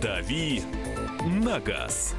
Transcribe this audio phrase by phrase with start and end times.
[0.00, 0.62] «Дави
[1.24, 2.14] на газ».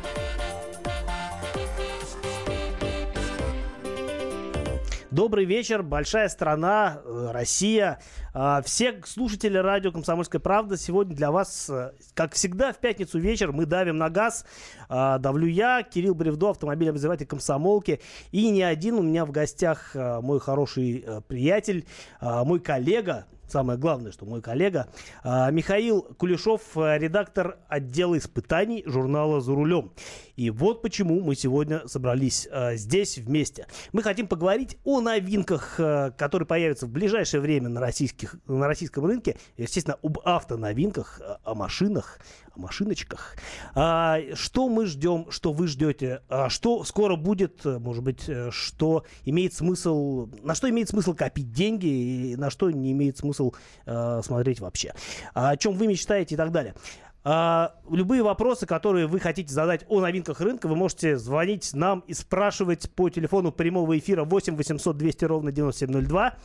[5.11, 7.99] Добрый вечер, большая страна, э, Россия.
[8.33, 13.51] А, все слушатели радио «Комсомольская правда» сегодня для вас, э, как всегда, в пятницу вечер
[13.51, 14.45] мы давим на газ.
[14.87, 18.01] А, давлю я, Кирилл Бревдо, автомобиль обозреватель комсомолки.
[18.31, 21.85] И не один у меня в гостях э, мой хороший приятель,
[22.21, 24.87] мой коллега, самое главное, что мой коллега
[25.23, 29.91] Михаил Кулешов, редактор отдела испытаний журнала «За рулем».
[30.39, 33.67] И вот почему мы сегодня собрались э, здесь вместе.
[33.91, 39.05] Мы хотим поговорить о новинках, э, которые появятся в ближайшее время на, российских, на российском
[39.05, 39.35] рынке.
[39.57, 42.19] Естественно, об автоновинках, э, о машинах,
[42.59, 43.35] машиночках.
[43.75, 49.05] А, что мы ждем, что вы ждете, а, что скоро будет, может быть, э, что
[49.25, 53.53] имеет смысл, на что имеет смысл копить деньги и на что не имеет смысл
[53.85, 54.93] э, смотреть вообще.
[55.33, 56.75] О чем вы мечтаете и так далее.
[57.31, 62.13] А, любые вопросы, которые вы хотите задать о новинках рынка, вы можете звонить нам и
[62.13, 66.35] спрашивать по телефону прямого эфира 8 800 200 ровно 9702.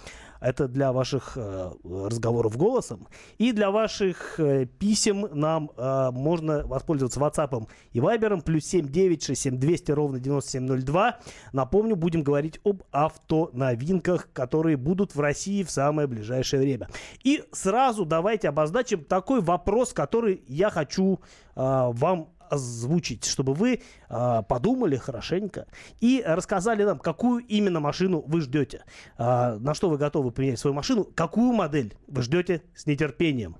[0.44, 3.08] Это для ваших э, разговоров голосом.
[3.38, 8.42] И для ваших э, писем нам э, можно воспользоваться WhatsApp и Viber.
[8.42, 11.18] Плюс 7967 200 ровно 9702.
[11.54, 16.88] Напомню, будем говорить об автоновинках, которые будут в России в самое ближайшее время.
[17.22, 21.20] И сразу давайте обозначим такой вопрос, который я хочу
[21.56, 21.60] э,
[21.94, 25.66] вам озвучить, чтобы вы э, подумали хорошенько
[26.00, 28.84] и рассказали нам, какую именно машину вы ждете,
[29.18, 33.56] э, на что вы готовы поменять свою машину, какую модель вы ждете с нетерпением.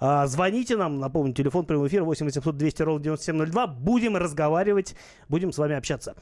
[0.00, 3.66] Э, звоните нам, напомню, телефон прямого эфира 8 800 200 ровно 9702.
[3.66, 4.94] Будем разговаривать,
[5.28, 6.14] будем с вами общаться.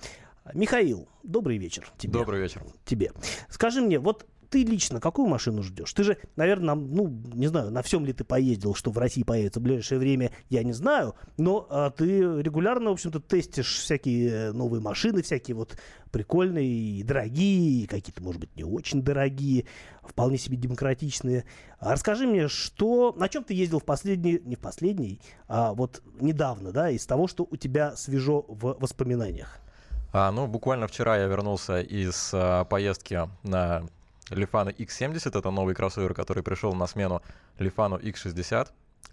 [0.54, 2.12] Михаил, добрый вечер тебе.
[2.12, 2.62] Добрый вечер.
[2.84, 3.10] Тебе.
[3.48, 5.92] Скажи мне, вот ты лично какую машину ждешь?
[5.92, 9.60] Ты же, наверное, ну, не знаю, на всем ли ты поездил, что в России появится
[9.60, 14.52] в ближайшее время, я не знаю, но а, ты регулярно, в общем-то, тестишь всякие э,
[14.52, 15.76] новые машины, всякие вот
[16.10, 19.66] прикольные и дорогие, и какие-то, может быть, не очень дорогие,
[20.02, 21.44] вполне себе демократичные.
[21.78, 26.02] А расскажи мне, что, на чем ты ездил в последний, не в последний, а вот
[26.20, 29.58] недавно, да, из того, что у тебя свежо в воспоминаниях?
[30.12, 33.82] А, ну, буквально вчера я вернулся из а, поездки на
[34.30, 37.22] Лифана X70, это новый кроссовер, который пришел на смену
[37.58, 38.68] Лифану X60.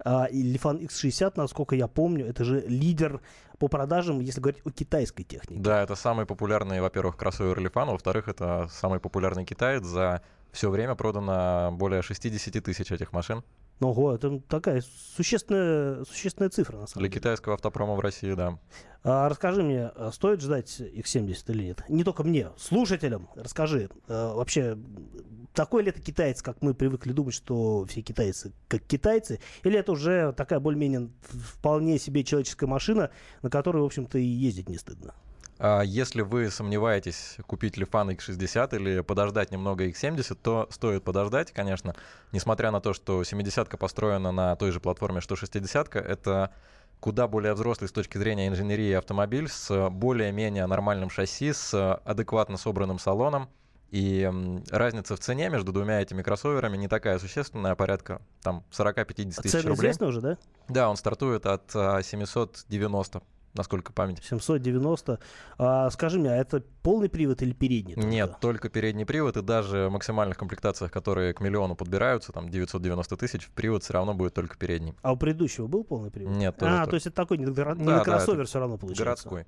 [0.06, 3.22] А, и Лифан X60, насколько я помню, это же лидер
[3.60, 5.62] по продажам, если говорить о китайской технике.
[5.62, 9.84] Да, это самый популярный, во-первых, кроссовер Лифан, во-вторых, это самый популярный китаец.
[9.84, 13.44] За все время продано более 60 тысяч этих машин.
[13.80, 14.84] Ого, это такая
[15.16, 17.20] существенная, существенная цифра, на самом Для деле.
[17.20, 18.58] китайского автопрома в России, да.
[19.04, 21.84] А, расскажи мне, а стоит ждать X70 или нет?
[21.90, 23.90] Не только мне, слушателям расскажи.
[24.08, 24.78] А, вообще,
[25.54, 29.40] такой ли это китаец, как мы привыкли думать, что все китайцы как китайцы?
[29.64, 33.10] Или это уже такая более-менее вполне себе человеческая машина,
[33.42, 35.14] на которой, в общем-то, и ездить не стыдно?
[35.66, 41.54] А если вы сомневаетесь, купить ли фан X60 или подождать немного X70, то стоит подождать,
[41.54, 41.96] конечно.
[42.34, 46.52] Несмотря на то, что 70-ка построена на той же платформе, что 60-ка, это
[47.00, 53.00] куда более взрослый с точки зрения инженерии автомобиль с более-менее нормальным шасси, с адекватно собранным
[53.00, 53.48] салоном.
[53.90, 54.30] И
[54.70, 59.70] разница в цене между двумя этими кроссоверами не такая существенная, порядка там 40-50 тысяч Цены
[59.70, 59.76] рублей.
[59.76, 60.38] известны уже, да?
[60.68, 64.24] Да, он стартует от 790 насколько память.
[64.24, 65.20] 790.
[65.58, 67.96] А, скажи мне, а это полный привод или передний?
[67.96, 68.10] Только?
[68.10, 73.18] Нет, только передний привод, и даже в максимальных комплектациях, которые к миллиону подбираются, там 990
[73.18, 74.94] тысяч, привод все равно будет только передний.
[75.02, 76.36] А у предыдущего был полный привод?
[76.36, 76.90] Нет, тоже А, только.
[76.92, 79.04] то есть это такой не, гра- не Да, да, все равно получается?
[79.04, 79.46] Городской.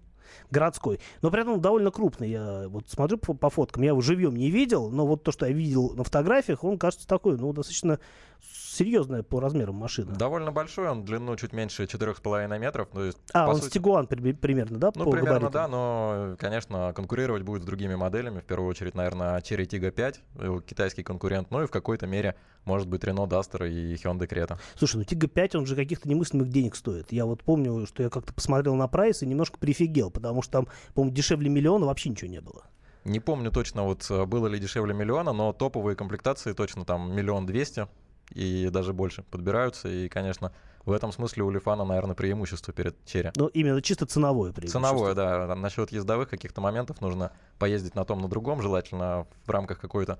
[0.51, 0.99] Городской.
[1.21, 2.29] Но при этом довольно крупный.
[2.29, 5.45] Я вот смотрю по, по фоткам, я его живьем не видел, но вот то, что
[5.45, 7.99] я видел на фотографиях, он кажется такой, ну, достаточно
[8.41, 10.13] серьезная по размерам машина.
[10.13, 12.89] Довольно большой, он длину чуть меньше 4,5 метров.
[12.89, 15.51] То есть, А, он сути- Стигуан при- примерно, да, Ну, примерно, габаритам?
[15.51, 18.39] да, но, конечно, конкурировать будет с другими моделями.
[18.39, 21.49] В первую очередь, наверное, Cherry Tiggo 5, э, китайский конкурент.
[21.51, 22.35] Ну и в какой-то мере,
[22.65, 24.59] может быть, Renault Duster и Hyundai Creta.
[24.75, 27.11] Слушай, ну Тига 5, он же каких-то немыслимых денег стоит.
[27.11, 30.67] Я вот помню, что я как-то посмотрел на прайс и немножко прифигел, потому что там,
[30.93, 32.63] по-моему, дешевле миллиона вообще ничего не было.
[33.05, 37.45] Не помню точно, вот э, было ли дешевле миллиона, но топовые комплектации точно там миллион
[37.45, 37.87] двести
[38.31, 39.87] и даже больше подбираются.
[39.87, 40.51] И, конечно,
[40.85, 43.31] в этом смысле у Лифана, наверное, преимущество перед Черри.
[43.35, 44.81] Но именно чисто ценовое преимущество.
[44.81, 45.55] Ценовое, да.
[45.55, 50.19] Насчет ездовых каких-то моментов нужно поездить на том, на другом, желательно в рамках какой-то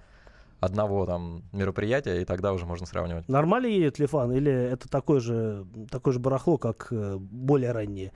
[0.66, 3.28] одного там мероприятия, и тогда уже можно сравнивать.
[3.28, 8.12] Нормально едет Лифан или это такое же, такое же барахло, как э, более ранние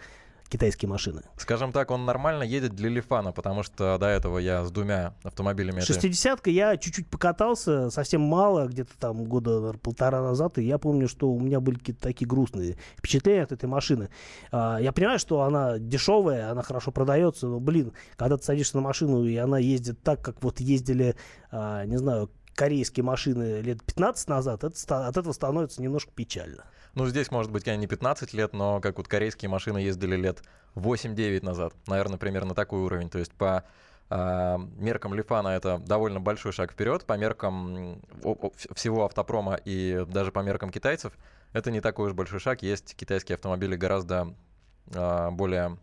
[0.50, 1.22] китайские машины?
[1.38, 5.80] Скажем так, он нормально едет для Лифана, потому что до этого я с двумя автомобилями...
[5.80, 11.08] это- 60-ка я чуть-чуть покатался, совсем мало, где-то там года полтора назад, и я помню,
[11.08, 14.10] что у меня были какие-то такие грустные впечатления от этой машины.
[14.52, 18.82] А, я понимаю, что она дешевая, она хорошо продается, но, блин, когда ты садишься на
[18.82, 21.16] машину, и она ездит так, как вот ездили,
[21.52, 22.30] а, не знаю,
[22.60, 26.66] корейские машины лет 15 назад, это, от этого становится немножко печально.
[26.94, 30.44] Ну, здесь, может быть, конечно, не 15 лет, но как вот корейские машины ездили лет
[30.76, 31.74] 8-9 назад.
[31.88, 33.10] Наверное, примерно такой уровень.
[33.10, 33.64] То есть по
[34.10, 38.02] а, меркам Лифана это довольно большой шаг вперед, по меркам
[38.76, 41.14] всего автопрома и даже по меркам китайцев
[41.54, 42.62] это не такой уж большой шаг.
[42.62, 44.36] Есть китайские автомобили гораздо
[44.94, 45.78] а, более...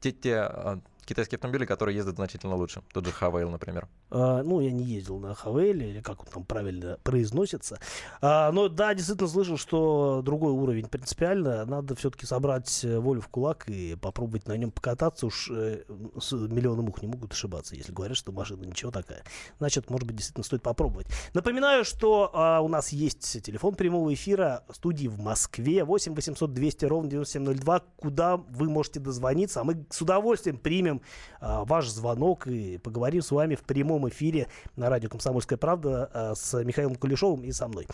[0.00, 0.80] Те, те а,
[1.10, 2.82] китайские автомобили, которые ездят значительно лучше.
[2.92, 3.88] Тот же Хавейл, например.
[4.10, 7.80] А, ну, я не ездил на Хавейле, или как он там правильно произносится.
[8.20, 11.64] А, но да, действительно слышал, что другой уровень принципиально.
[11.64, 15.26] Надо все-таки собрать э, волю в кулак и попробовать на нем покататься.
[15.26, 15.82] Уж э,
[16.20, 19.24] с миллионом мух не могут ошибаться, если говорят, что машина ничего такая.
[19.58, 21.08] Значит, может быть, действительно стоит попробовать.
[21.34, 26.84] Напоминаю, что а, у нас есть телефон прямого эфира студии в Москве 8 800 200
[26.84, 30.99] ровно 9702, куда вы можете дозвониться, а мы с удовольствием примем
[31.40, 36.34] а, ваш звонок и поговорим с вами в прямом эфире на радио «Комсомольская правда» а,
[36.34, 37.86] с Михаилом Кулешовым и со мной.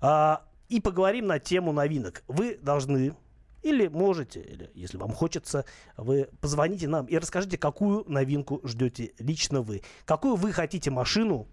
[0.00, 2.22] А, и поговорим на тему новинок.
[2.28, 3.14] Вы должны
[3.62, 5.64] или можете, или если вам хочется,
[5.96, 9.82] вы позвоните нам и расскажите, какую новинку ждете лично вы.
[10.04, 11.48] Какую вы хотите машину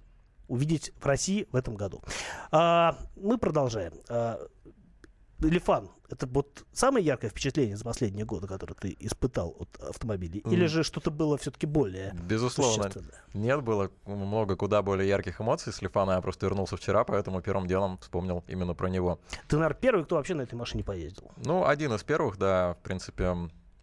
[0.50, 2.04] увидеть в России в этом году.
[2.52, 3.94] А, мы продолжаем.
[4.10, 4.38] А,
[5.42, 10.40] Лифан, это вот самое яркое впечатление за последние годы, которое ты испытал от автомобилей?
[10.40, 12.92] Или же что-то было все-таки более Безусловно.
[13.34, 16.12] Нет, было много куда более ярких эмоций с Лифана.
[16.12, 19.20] Я просто вернулся вчера, поэтому первым делом вспомнил именно про него.
[19.48, 21.32] Ты, наверное, первый, кто вообще на этой машине поездил.
[21.38, 23.36] Ну, один из первых, да, в принципе,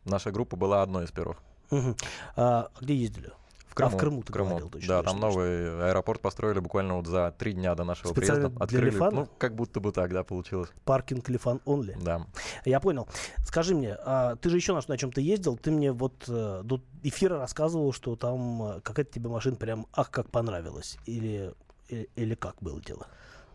[0.04, 1.38] наша группа была одной из первых.
[1.70, 1.96] Мгм.
[2.36, 3.32] А, где ездили?
[3.78, 3.90] Крыму.
[3.94, 4.50] А, в Крыму ты Крыму.
[4.50, 5.40] говорил, точно, да, точно, там точно.
[5.40, 8.56] новый аэропорт построили буквально вот за три дня до нашего Специально приезда.
[8.56, 8.90] для Открыли.
[8.94, 9.20] Лифана?
[9.20, 10.68] Ну, как будто бы так, да, получилось.
[10.84, 11.96] Паркинг Лифан Онли.
[12.00, 12.26] Да.
[12.64, 13.08] Я понял.
[13.44, 15.56] Скажи мне, а ты же еще на, на чем-то ездил?
[15.56, 20.10] Ты мне вот э, до эфира рассказывал, что там э, какая-то тебе машина прям ах
[20.10, 20.98] как понравилась.
[21.06, 21.54] Или,
[21.88, 23.06] и- или как было дело?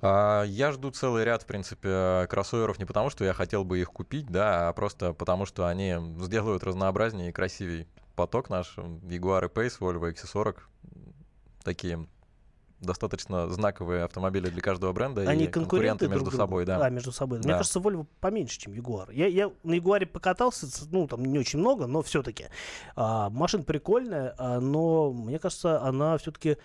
[0.05, 3.89] А, Я жду целый ряд, в принципе, кроссоверов не потому, что я хотел бы их
[3.89, 8.77] купить, да, а просто потому, что они сделают разнообразнее и красивее поток наш.
[8.77, 10.57] Jaguar Pace, Volvo XC40,
[11.63, 12.07] такие
[12.79, 16.85] достаточно знаковые автомобили для каждого бренда Они и конкуренты между друг собой, да.
[16.85, 17.39] А, между собой.
[17.39, 17.57] Мне Да.
[17.59, 19.13] кажется, Volvo поменьше, чем Jaguar.
[19.13, 22.47] Я, я на Jaguar покатался, ну, там не очень много, но все-таки.
[22.95, 26.57] машина прикольная, а, но мне кажется, она все-таки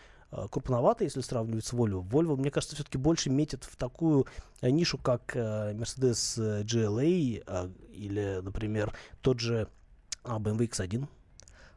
[0.50, 2.02] крупновата, если сравнивать с Volvo.
[2.06, 4.26] Volvo, мне кажется, все-таки больше метит в такую
[4.60, 9.68] э, нишу, как э, Mercedes э, GLA а, или, например, тот же
[10.24, 11.06] а, BMW X1.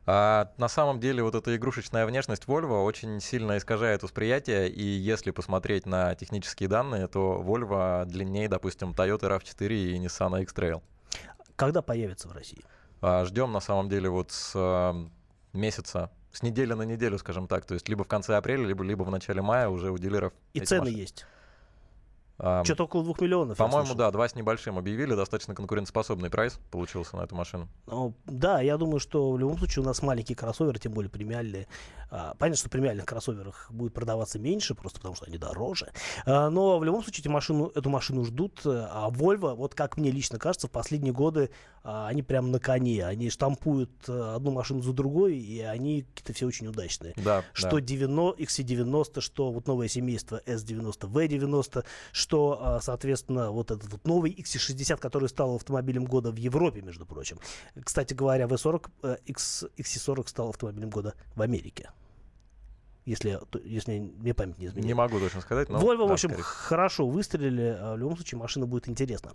[0.05, 5.31] А на самом деле вот эта игрушечная внешность Volvo очень сильно искажает восприятие, и если
[5.31, 10.81] посмотреть на технические данные, то Volvo длиннее, допустим, Toyota RAV4 и Nissan X-Trail.
[11.55, 12.63] Когда появится в России?
[13.01, 14.95] А, Ждем, на самом деле, вот с а,
[15.53, 17.65] месяца, с недели на неделю, скажем так.
[17.65, 20.61] То есть либо в конце апреля, либо, либо в начале мая уже у дилеров И
[20.61, 20.97] цены машины.
[20.97, 21.25] есть.
[22.63, 23.57] Что-то около двух миллионов.
[23.57, 27.67] По-моему, да, два с небольшим объявили, достаточно конкурентоспособный прайс получился на эту машину.
[27.85, 31.67] Ну, Да, я думаю, что в любом случае у нас маленькие кроссоверы, тем более премиальные.
[32.09, 35.91] А, Понятно, что в премиальных кроссоверах будет продаваться меньше, просто потому что они дороже.
[36.25, 38.61] А, Но в любом случае эти машину, эту машину ждут.
[38.65, 41.51] А Volvo, вот как мне лично кажется, в последние годы
[41.83, 43.05] а, они прям на коне.
[43.05, 47.13] Они штампуют одну машину за другой, и они какие-то все очень удачные.
[47.17, 47.81] Да, Что да.
[47.81, 54.33] 90, XC90, что вот новое семейство S90, V90, что, а, соответственно, вот этот вот новый
[54.33, 57.39] XC60, который стал автомобилем года в Европе, между прочим.
[57.83, 61.89] Кстати говоря, V40, э, X, XC40 стал автомобилем года в Америке.
[63.11, 64.85] Если, если мне память не изменяет.
[64.85, 65.79] Не могу точно сказать, но...
[65.79, 66.43] Volvo, в да, общем, скорее.
[66.43, 67.77] хорошо выстрелили.
[67.77, 69.31] а В любом случае, машина будет интересна.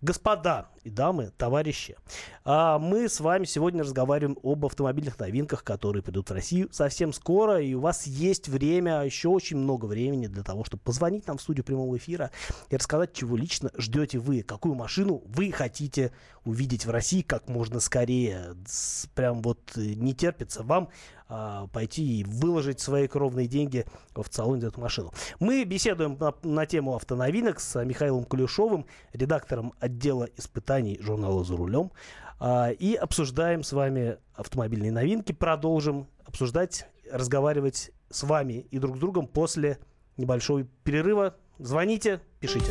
[0.00, 1.96] Господа и дамы, товарищи,
[2.44, 7.60] а, мы с вами сегодня разговариваем об автомобильных новинках, которые придут в Россию совсем скоро.
[7.60, 11.42] И у вас есть время, еще очень много времени для того, чтобы позвонить нам в
[11.42, 12.30] студию прямого эфира
[12.70, 16.12] и рассказать, чего лично ждете вы, какую машину вы хотите
[16.46, 18.54] увидеть в России как можно скорее.
[19.14, 20.88] Прям вот э, не терпится вам
[21.28, 23.84] а, пойти и выложить свои кровные деньги
[24.14, 25.12] в салон эту машину.
[25.40, 31.90] Мы беседуем на, на тему автоновинок с Михаилом Кулешовым, редактором отдела испытаний журнала «За рулем»,
[32.38, 35.32] а, и обсуждаем с вами автомобильные новинки.
[35.32, 39.78] Продолжим обсуждать, разговаривать с вами и друг с другом после
[40.16, 41.34] небольшого перерыва.
[41.58, 42.70] Звоните, пишите.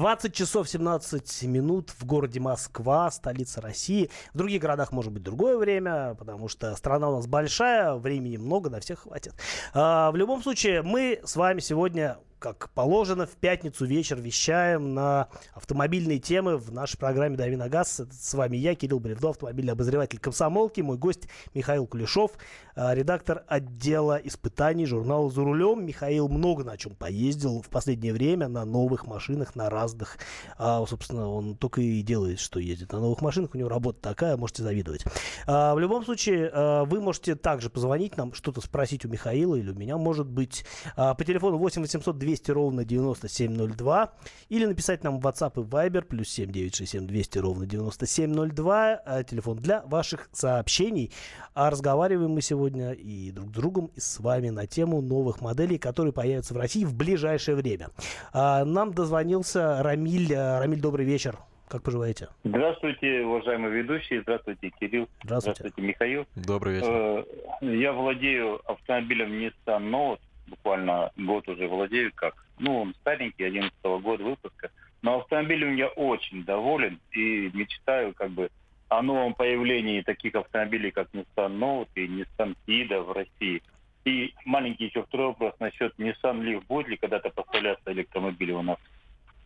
[0.00, 4.08] 20 часов 17 минут в городе Москва, столица России.
[4.32, 8.70] В других городах может быть другое время, потому что страна у нас большая, времени много,
[8.70, 9.34] на всех хватит.
[9.74, 15.28] А, в любом случае, мы с вами сегодня как положено, в пятницу вечер вещаем на
[15.52, 18.00] автомобильные темы в нашей программе «Дави на газ».
[18.10, 22.32] С вами я, Кирилл Бревдо, автомобильный обозреватель комсомолки, мой гость Михаил Кулешов,
[22.74, 25.84] а, редактор отдела испытаний журнала «За рулем».
[25.84, 30.16] Михаил много на чем поездил в последнее время, на новых машинах, на разных.
[30.56, 33.54] А, собственно, он только и делает, что ездит на новых машинах.
[33.54, 35.04] У него работа такая, можете завидовать.
[35.46, 39.70] А, в любом случае, а, вы можете также позвонить нам, что-то спросить у Михаила или
[39.70, 40.64] у меня, может быть,
[40.96, 44.12] а, по телефону 8 800 200 ровно 9702
[44.48, 49.82] или написать нам в WhatsApp и Viber плюс 7967 200 ровно 9702 а, телефон для
[49.82, 51.12] ваших сообщений.
[51.54, 55.78] А разговариваем мы сегодня и друг с другом, и с вами на тему новых моделей,
[55.78, 57.88] которые появятся в России в ближайшее время.
[58.32, 60.32] А, нам дозвонился Рамиль.
[60.34, 61.38] А, Рамиль, добрый вечер.
[61.70, 62.28] Как поживаете?
[62.42, 64.22] Здравствуйте, уважаемые ведущие.
[64.22, 65.08] Здравствуйте, Кирилл.
[65.22, 65.72] Здравствуйте.
[65.76, 66.26] Михаил.
[66.34, 66.90] Добрый вечер.
[66.90, 67.24] Э,
[67.60, 70.18] Я владею автомобилем Nissan Note.
[70.50, 72.34] Буквально год уже владею как.
[72.58, 74.70] Ну, он старенький, 11 года выпуска.
[75.02, 78.50] Но автомобилем я очень доволен и мечтаю как бы
[78.88, 83.62] о новом появлении таких автомобилей, как Nissan Note и Nissan Kida в России.
[84.04, 86.64] И маленький еще второй вопрос насчет Nissan Leaf.
[86.66, 88.78] Будет ли когда-то поставляться электромобили у нас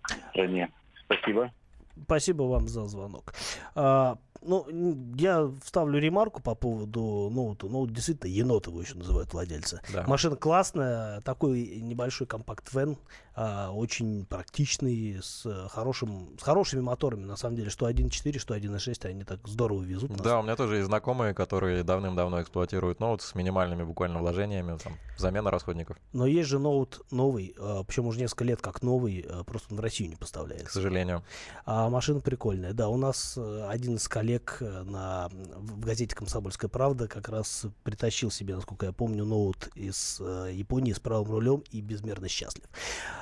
[0.03, 0.71] в стране?
[1.05, 1.53] Спасибо.
[2.05, 3.35] Спасибо вам за звонок.
[4.45, 4.67] Ну,
[5.17, 7.67] я вставлю ремарку по поводу ноута.
[7.67, 9.81] Ноут действительно енот его еще называют владельцы.
[9.93, 10.05] Да.
[10.07, 12.99] Машина классная, такой небольшой компакт-вен,
[13.37, 19.09] а, очень практичный, с, хорошим, с хорошими моторами, на самом деле, что 1.4, что 1.6,
[19.09, 20.11] они так здорово везут.
[20.11, 20.21] нас.
[20.21, 24.95] Да, у меня тоже есть знакомые, которые давным-давно эксплуатируют ноут с минимальными буквально вложениями, там,
[25.17, 29.43] замена расходников, Но есть же ноут новый, а, причем уже несколько лет как новый, а,
[29.43, 30.73] просто он в Россию не к поставляется.
[30.73, 31.23] сожалению.
[31.65, 32.73] А машина прикольная.
[32.73, 37.67] Да, у нас э, один из коллег э, на, в газете «Комсомольская правда» как раз
[37.83, 42.65] притащил себе, насколько я помню, ноут из э, Японии с правым рулем и безмерно счастлив.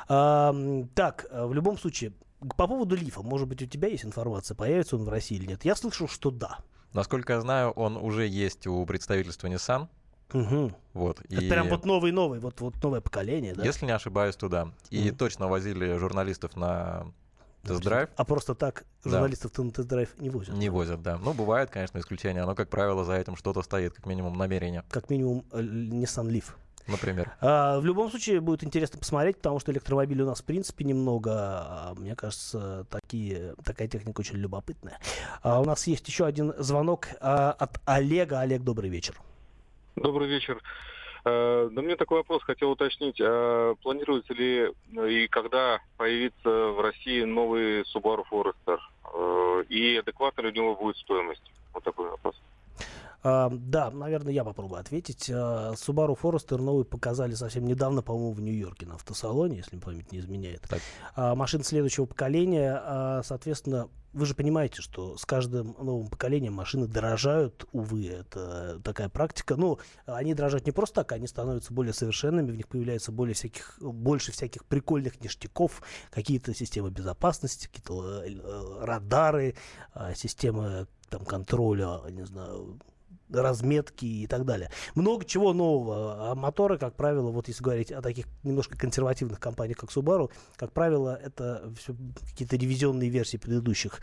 [0.09, 0.55] А,
[0.95, 2.13] так, э, в любом случае,
[2.57, 5.65] по поводу лифа, может быть, у тебя есть информация, появится он в России или нет?
[5.65, 6.59] Я слышал, что да.
[6.93, 9.89] Насколько я знаю, он уже есть у представительства Nissan.
[10.33, 10.75] Мгм.
[10.95, 13.65] Вот, Это и прям вот новый-новый, вот, вот новое поколение, да?
[13.65, 14.73] если не ошибаюсь, то да.
[14.91, 15.17] И Мгм.
[15.17, 17.07] точно возили журналистов на
[17.63, 18.09] тест-драйв.
[18.17, 19.11] А просто так Да.
[19.11, 20.55] журналистов-то на тест-драйв не возят.
[20.55, 21.19] Не возят, да.
[21.19, 25.11] Ну, бывает, конечно, исключения, но, как правило, за этим что-то стоит, как минимум намерение, Как
[25.11, 26.45] минимум э, Nissan Leaf.
[26.89, 27.31] например.
[27.41, 31.33] А, в любом случае будет интересно посмотреть, потому что электромобилей у нас в принципе немного.
[31.35, 34.99] А, мне кажется, такие, такая техника очень любопытная.
[35.43, 38.41] А, у нас есть еще один звонок а, от Олега.
[38.41, 39.15] Олег, добрый вечер.
[39.95, 40.61] Добрый вечер.
[41.25, 43.21] Э, Да мне такой вопрос хотел уточнить.
[43.21, 48.79] А Планируется ли э, и когда появится в России новый Subaru Forester?
[49.69, 51.43] И адекватна ли у него будет стоимость?
[51.75, 52.35] Вот такой вопрос.
[53.23, 55.31] Да, наверное, я попробую ответить.
[55.31, 60.19] А, Subaru Forester новый показали совсем недавно, по-моему, в Нью-Йорке на автосалоне, если память не
[60.19, 60.63] изменяет.
[60.63, 60.81] Так.
[61.15, 66.87] А, машин следующего поколения, а, соответственно, вы же понимаете, что с каждым новым поколением машины
[66.87, 69.57] дорожают, увы, это такая практика.
[69.57, 73.79] Ну, они дорожат не просто так, они становятся более совершенными, в них появляется более всяких,
[73.81, 79.55] больше всяких прикольных ништяков, какие-то системы безопасности, какие-то э, э, радары,
[80.15, 82.79] системы там контроля, не знаю,
[83.33, 84.71] разметки и так далее.
[84.95, 86.31] Много чего нового.
[86.31, 90.73] А моторы, как правило, вот если говорить о таких немножко консервативных компаниях, как Subaru, как
[90.73, 91.95] правило, это всё
[92.31, 94.01] какие-то ревизионные версии предыдущих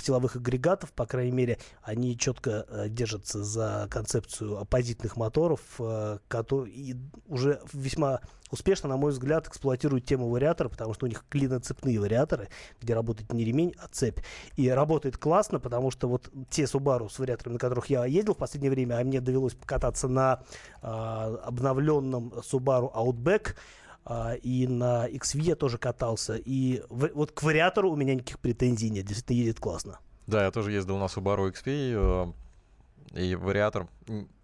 [0.00, 6.66] силовых агрегатов, по крайней мере, они четко а, держатся за концепцию оппозитных моторов, а, кото-
[6.66, 12.00] и уже весьма успешно, на мой взгляд, эксплуатируют тему вариатора, потому что у них клиноцепные
[12.00, 12.48] вариаторы,
[12.80, 14.20] где работает не ремень, а цепь.
[14.56, 18.38] И работает классно, потому что вот те Subaru с вариаторами, на которых я ездил в
[18.38, 20.42] последнее время, а мне довелось покататься на
[20.82, 23.54] а, обновленном Subaru Outback,
[24.42, 26.36] и на XV тоже катался.
[26.36, 29.06] И вот к вариатору у меня никаких претензий нет.
[29.06, 29.98] Действительно едет классно.
[30.26, 32.34] Да, я тоже ездил на Subaru XV,
[33.14, 33.86] и вариатор,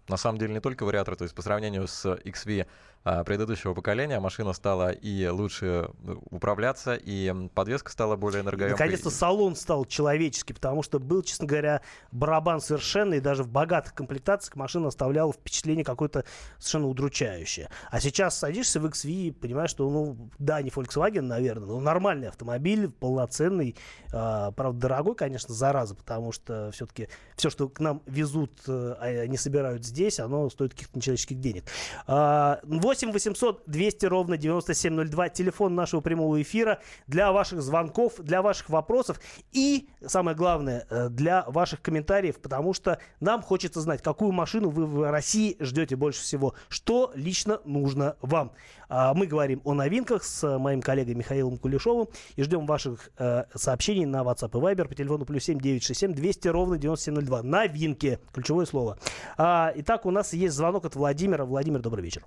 [0.07, 2.67] на самом деле не только вариатор, то есть по сравнению с XV
[3.00, 8.71] а, предыдущего поколения машина стала и лучше э, управляться, и подвеска стала более энергоемкой.
[8.71, 11.81] Наконец-то салон стал человеческий, потому что был, честно говоря,
[12.11, 16.25] барабан совершенно, и даже в богатых комплектациях машина оставляла впечатление какое-то
[16.57, 17.69] совершенно удручающее.
[17.89, 22.27] А сейчас садишься в XV и понимаешь, что, ну, да, не Volkswagen, наверное, но нормальный
[22.27, 23.75] автомобиль, полноценный,
[24.11, 29.37] э, правда, дорогой, конечно, зараза, потому что все-таки все, что к нам везут, э, они
[29.37, 31.63] собирают здесь, оно стоит каких-то нечеловеческих денег.
[32.07, 32.57] Э,
[32.91, 35.29] 8 800 200 ровно 9702.
[35.29, 39.21] Телефон нашего прямого эфира для ваших звонков, для ваших вопросов
[39.53, 44.85] и, самое главное, э, для ваших комментариев, потому что нам хочется знать, какую машину вы
[44.85, 48.51] в России ждете больше всего, что лично нужно вам.
[48.89, 54.03] А, мы говорим о новинках с моим коллегой Михаилом Кулешовым и ждем ваших э, сообщений
[54.03, 57.43] на WhatsApp и Viber по телефону плюс 7 967 200 ровно 9702.
[57.43, 58.19] Новинки.
[58.33, 58.97] Ключевое слово.
[59.37, 61.45] А, итак, у нас есть звонок от Владимира.
[61.45, 62.23] Владимир, добрый вечер.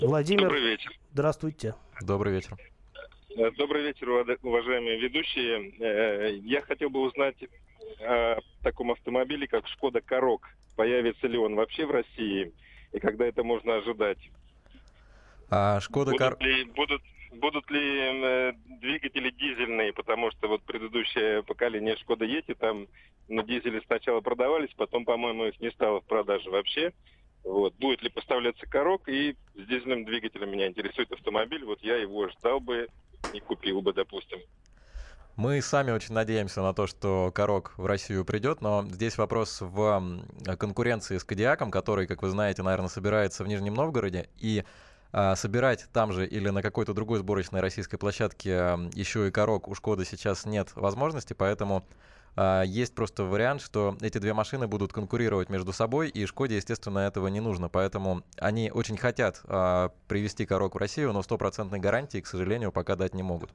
[0.00, 0.92] Владимир, Добрый вечер.
[1.12, 1.74] здравствуйте.
[2.00, 2.56] Добрый вечер.
[3.36, 4.08] Э, Добрый вечер,
[4.42, 5.72] уважаемые ведущие.
[5.78, 7.36] Э, Я хотел бы узнать
[8.00, 10.48] о таком автомобиле, как Шкода Корок.
[10.76, 12.52] Появится ли он вообще в России?
[12.92, 14.18] И когда это можно ожидать?
[15.50, 16.12] А Шкода.
[16.12, 19.92] Будут ли, будут, будут ли э, двигатели дизельные?
[19.92, 22.86] Потому что вот предыдущее поколение Шкода Ети, там
[23.28, 26.92] на дизеле сначала продавались, потом, по-моему, их не стало в продаже вообще.
[27.44, 27.74] Вот.
[27.74, 31.64] Будет ли поставляться корок и с дизельным двигателем меня интересует автомобиль.
[31.64, 32.88] Вот я его ждал бы
[33.32, 34.38] и купил бы, допустим.
[35.36, 40.22] Мы сами очень надеемся на то, что Корок в Россию придет, но здесь вопрос в
[40.58, 44.64] конкуренции с Кадиаком, который, как вы знаете, наверное, собирается в Нижнем Новгороде, и
[45.12, 48.50] а, собирать там же или на какой-то другой сборочной российской площадке
[48.92, 51.84] еще и Корок у Шкоды сейчас нет возможности, поэтому
[52.36, 57.28] есть просто вариант, что эти две машины будут конкурировать между собой, и Шкоде, естественно, этого
[57.28, 57.68] не нужно.
[57.68, 62.96] Поэтому они очень хотят а, привести Корок в Россию, но стопроцентной гарантии, к сожалению, пока
[62.96, 63.50] дать не могут.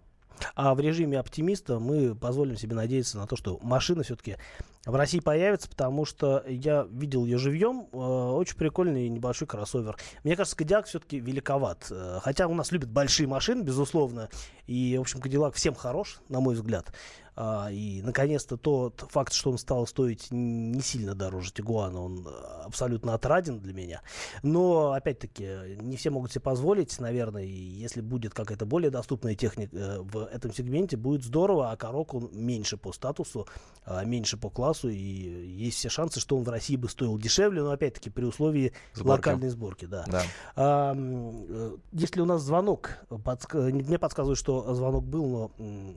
[0.54, 4.38] А в режиме оптимиста мы позволим себе надеяться на то, что машина все-таки
[4.86, 7.88] в России появится, потому что я видел ее живьем.
[7.92, 9.98] Э, очень прикольный небольшой кроссовер.
[10.24, 11.88] Мне кажется, Кадиллак все-таки великоват.
[11.90, 14.30] Э, хотя у нас любят большие машины, безусловно.
[14.68, 16.94] И, в общем, Кадиллак всем хорош, на мой взгляд.
[17.38, 22.28] А, и, наконец-то, тот факт, что он стал стоить не сильно дороже Тигуана, он
[22.64, 24.02] абсолютно отраден для меня.
[24.42, 29.76] Но, опять-таки, не все могут себе позволить, наверное, и если будет какая-то более доступная техника
[29.76, 33.48] э, в этом сегменте, будет здорово, а Корок он меньше по статусу,
[33.84, 37.62] а, меньше по классу, и есть все шансы, что он в России бы стоил дешевле,
[37.64, 39.28] но, опять-таки, при условии Сборки.
[39.28, 40.06] локальной сборки, да.
[40.08, 40.24] Да.
[40.56, 45.96] А, э, если у нас звонок, подск- мне подсказывают, что звонок был, но м,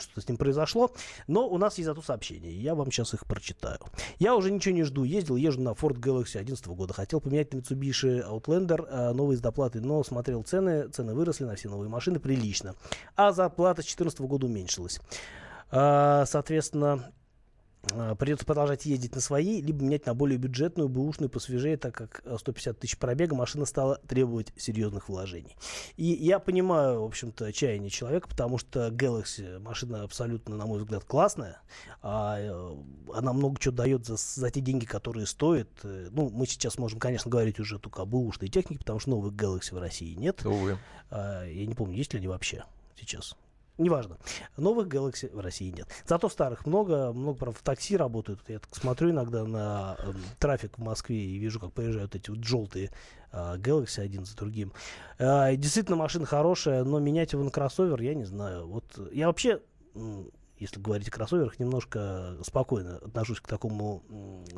[0.00, 0.71] что-то с ним произошло.
[1.26, 2.52] Но у нас есть зато сообщения.
[2.52, 3.78] Я вам сейчас их прочитаю.
[4.18, 5.04] Я уже ничего не жду.
[5.04, 6.94] Ездил, езжу на Ford Galaxy 2011 года.
[6.94, 10.88] Хотел поменять на Mitsubishi Outlander а, новые с доплатой, но смотрел цены.
[10.88, 12.74] Цены выросли на все новые машины прилично.
[13.16, 15.00] А зарплата с 2014 года уменьшилась.
[15.70, 17.12] А, Соответственно,
[18.18, 22.36] Придется продолжать ездить на своей, либо менять на более бюджетную, бэушную, посвежее, так как э,
[22.38, 25.56] 150 тысяч пробега машина стала требовать серьезных вложений.
[25.96, 31.04] И я понимаю, в общем-то, чаяние человека, потому что Galaxy машина абсолютно, на мой взгляд,
[31.04, 31.60] классная.
[32.02, 32.76] А, э,
[33.14, 35.68] она много чего дает за, за те деньги, которые стоит.
[35.82, 39.34] Э, Ну, мы сейчас можем, конечно, говорить уже только о бэушной технике, потому что новых
[39.34, 40.46] Galaxy в России нет.
[40.46, 40.78] Увы.
[41.10, 42.64] А, Я не помню, есть ли они вообще
[42.96, 43.36] сейчас.
[43.78, 44.18] Неважно.
[44.56, 45.88] Новых Galaxy в России нет.
[46.06, 47.12] Зато старых много.
[47.12, 48.40] Много, правда, в такси работают.
[48.48, 52.44] Я так смотрю иногда на эм, трафик в Москве и вижу, как проезжают эти вот
[52.44, 52.90] желтые
[53.32, 54.72] а, Galaxy один за другим.
[55.18, 58.66] И действительно, машина хорошая, но менять его на кроссовер, я не знаю.
[58.66, 59.60] Вот я вообще,
[60.62, 64.02] если говорить о кроссоверах, немножко спокойно отношусь к такому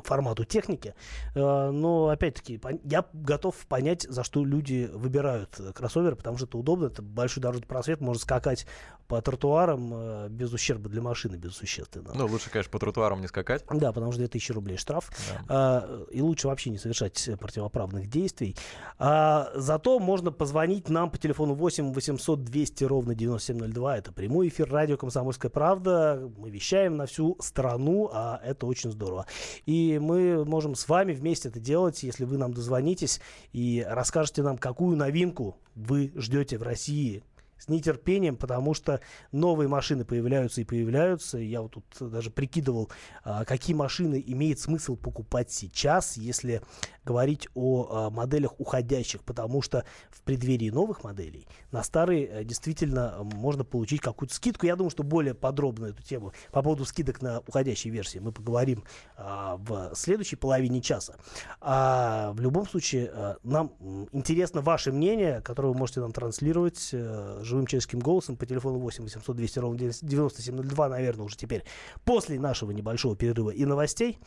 [0.05, 0.95] формату техники.
[1.35, 6.59] А, но, опять-таки, я готов понять, за что люди выбирают э, кроссоверы, потому что это
[6.59, 8.67] удобно, это большой дорожный просвет, можно скакать
[9.09, 12.17] по тротуарам э, без ущерба для машины, без существенного.
[12.17, 13.65] Ну, лучше, конечно, по тротуарам не скакать.
[13.71, 15.11] Да, потому что 2000 рублей штраф.
[15.49, 15.89] Да.
[16.11, 18.57] И лучше вообще не совершать э, противоправных действий.
[18.99, 23.99] А, зато можно позвонить нам по телефону 8 800 200 ровно 9702.
[23.99, 25.94] Это прямой эфир радио «Комсомольская правда».
[26.37, 29.27] Мы вещаем на всю страну, а это очень здорово.
[29.67, 33.21] И мы можем с вами вместе это делать, если вы нам дозвонитесь
[33.53, 37.23] и расскажете нам, какую новинку вы ждете в России
[37.59, 39.01] с нетерпением, потому что
[39.33, 41.39] новые машины появляются и появляются.
[41.39, 42.91] Я вот тут даже прикидывал,
[43.23, 46.63] а, какие машины имеет смысл покупать сейчас, если
[47.05, 53.19] говорить о э, моделях уходящих, потому что в преддверии новых моделей на старые э, действительно
[53.23, 54.67] можно получить какую-то скидку.
[54.67, 58.85] Я думаю, что более подробно эту тему по поводу скидок на уходящие версии мы поговорим
[59.17, 59.23] э,
[59.59, 61.17] в следующей половине часа.
[61.61, 63.73] А в любом случае э, нам
[64.13, 69.05] интересно ваше мнение, которое вы можете нам транслировать э, живым человеческим голосом по телефону 8
[69.05, 71.65] 800 200 ровно 9702, наверное, уже теперь
[72.05, 74.19] после нашего небольшого перерыва и новостей.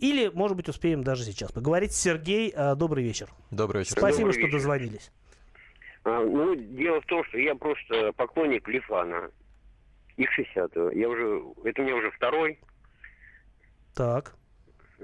[0.00, 1.92] Или, может быть, успеем даже сейчас поговорить.
[1.92, 3.28] Сергей, а, добрый вечер.
[3.50, 3.92] Добрый вечер.
[3.92, 4.52] Спасибо, Добрый что вечер.
[4.58, 5.12] дозвонились.
[6.04, 9.30] А, ну, дело в том, что я просто поклонник Лифана.
[10.16, 12.58] Их 60 Я уже, это у меня уже второй.
[13.94, 14.34] Так.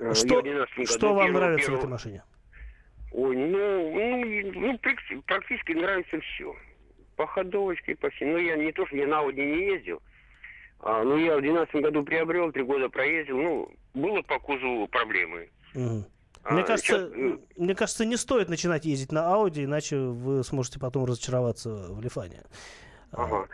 [0.01, 2.23] А, Что, я в 12 году что вам первого- нравится в первого- этой машине?
[3.13, 6.55] Ой, ну, ну, ну, практи- практически нравится все.
[7.17, 8.33] По ходовочке, по всему.
[8.33, 10.01] Ну, я не то, что я на Ауди не ездил.
[10.89, 13.39] А, ну, я в 12 году приобрел, три года проездил.
[13.39, 15.51] Ну, было по кузову проблемы.
[15.75, 16.05] Мгм.
[16.45, 20.45] А, Мне кажется, щас, э, мне кажется, не стоит начинать ездить на Audi, иначе вы
[20.45, 22.45] сможете потом разочароваться в Лифане.
[23.13, 23.49] А, Ага.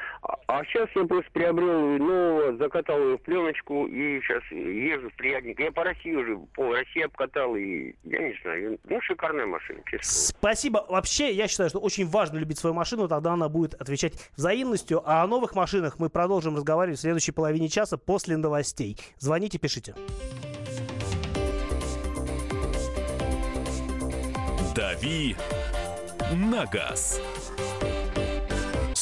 [0.49, 5.63] А, сейчас я просто приобрел нового, закатал его в пленочку и сейчас езжу приятненько.
[5.63, 10.07] Я по России уже, пол России обкатал и я не знаю, ну шикарная машина, честно.
[10.07, 10.85] Спасибо.
[10.89, 15.03] Вообще, я считаю, что очень важно любить свою машину, тогда она будет отвечать взаимностью.
[15.05, 18.99] А о новых машинах мы продолжим разговаривать в следующей половине часа после новостей.
[19.19, 19.95] Звоните, пишите.
[24.75, 25.37] «Дави
[26.33, 27.21] на газ».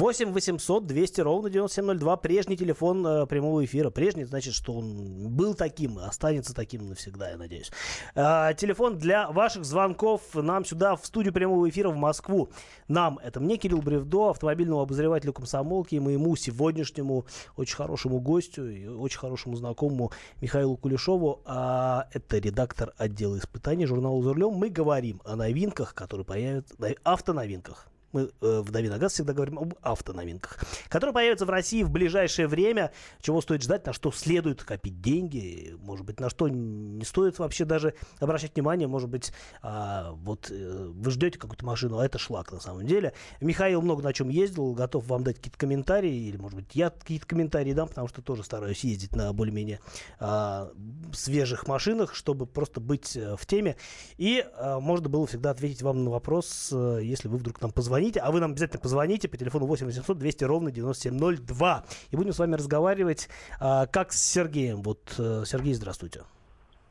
[0.00, 2.16] Восемь 800 200 ровно 9702.
[2.16, 3.90] Прежний телефон э, прямого эфира.
[3.90, 7.70] Прежний, значит, что он был таким останется таким навсегда, я надеюсь.
[8.14, 12.48] А, телефон для ваших звонков нам сюда, в студию прямого эфира в Москву.
[12.88, 18.86] Нам, это мне, Кирилл Бревдо, автомобильному обозревателю комсомолки, и моему сегодняшнему очень хорошему гостю и
[18.86, 21.42] очень хорошему знакомому Михаилу Кулешову.
[21.44, 24.54] А, это редактор отдела испытаний журнала «За рулем».
[24.54, 27.90] Мы говорим о новинках, которые появятся, автоновинках.
[28.12, 31.90] Мы э, в «Дави на газ» всегда говорим об автоновинках, которые появятся в России в
[31.90, 32.90] ближайшее время.
[33.20, 37.64] Чего стоит ждать, на что следует копить деньги, может быть, на что не стоит вообще
[37.64, 38.88] даже обращать внимание.
[38.88, 43.12] Может быть, а, вот э, вы ждете какую-то машину, а это шлак на самом деле.
[43.40, 47.26] Михаил много на чем ездил, готов вам дать какие-то комментарии, или, может быть, я какие-то
[47.26, 49.78] комментарии дам, потому что тоже стараюсь ездить на более-менее
[50.18, 50.72] а,
[51.12, 53.76] свежих машинах, чтобы просто быть э, в теме.
[54.16, 57.99] И а, можно было всегда ответить вам на вопрос, э, если вы вдруг нам позвоните.
[58.22, 61.84] А вы нам обязательно позвоните по телефону 8 800 200 ровно 9702.
[62.10, 63.28] И будем с вами разговаривать,
[63.60, 64.82] а, как с Сергеем.
[64.82, 66.22] Вот, э, Сергей, здравствуйте.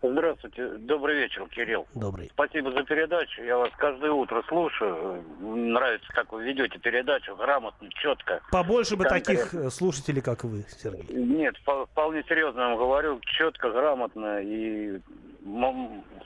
[0.02, 1.86] Здравствуйте, добрый вечер, Кирилл.
[1.94, 2.30] Добрый.
[2.34, 3.44] Спасибо за передачу.
[3.44, 5.22] Я вас каждое утро слушаю.
[5.42, 8.40] Нравится, как вы ведете передачу, грамотно, четко.
[8.50, 9.36] Побольше бы Конкретно.
[9.36, 11.06] таких э, слушателей, как вы, Сергей.
[11.14, 15.02] Нет, впол- вполне серьезно вам говорю, четко, грамотно и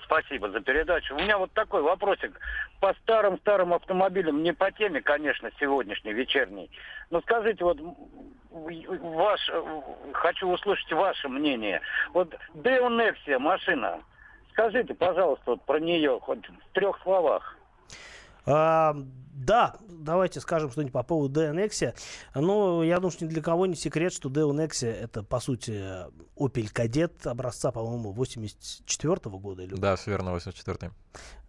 [0.04, 1.16] спасибо за передачу.
[1.16, 2.40] У меня вот такой вопросик.
[2.80, 6.70] По старым-старым автомобилям, не по теме, конечно, сегодняшней, вечерней.
[7.10, 7.80] Но скажите, вот
[8.52, 9.82] ваш, э,
[10.14, 11.82] хочу услышать ваше мнение.
[12.14, 14.02] Вот Део Nexia машина,
[14.52, 17.58] скажите, пожалуйста, вот про нее хоть в трех словах.
[18.46, 18.96] А,
[19.34, 21.96] да, давайте скажем что-нибудь по поводу Deo Nexia.
[22.36, 25.72] Ну, я думаю, что ни для кого не секрет, что Nexia это, по сути,
[26.36, 29.64] Opel Kadett образца, по-моему, 84 года.
[29.64, 29.76] Или...
[29.76, 30.92] Да, все верно, 84-й.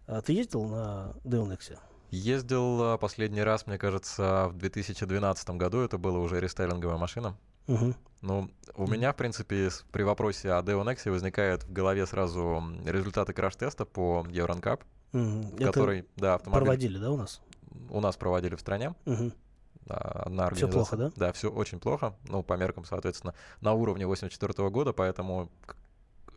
[0.07, 1.13] А ты ездил на
[1.47, 1.79] Nexia?
[2.11, 5.79] Ездил а, последний раз, мне кажется, в 2012 году.
[5.81, 7.35] Это была уже рестайлинговая машина.
[7.67, 7.93] Угу.
[8.21, 13.33] Ну, у меня, в принципе, при вопросе о Deo Nexia возникает в голове сразу результаты
[13.33, 15.57] краш-теста по Евронкап, Угу.
[15.63, 17.41] который, да, автомобиль проводили, да, у нас?
[17.89, 18.95] у нас проводили в стране.
[19.05, 19.31] Угу.
[19.85, 20.67] Да, организация.
[20.71, 21.11] плохо, да?
[21.15, 22.15] Да, все очень плохо.
[22.27, 25.75] Ну, по меркам, соответственно, на уровне 84 года, поэтому к,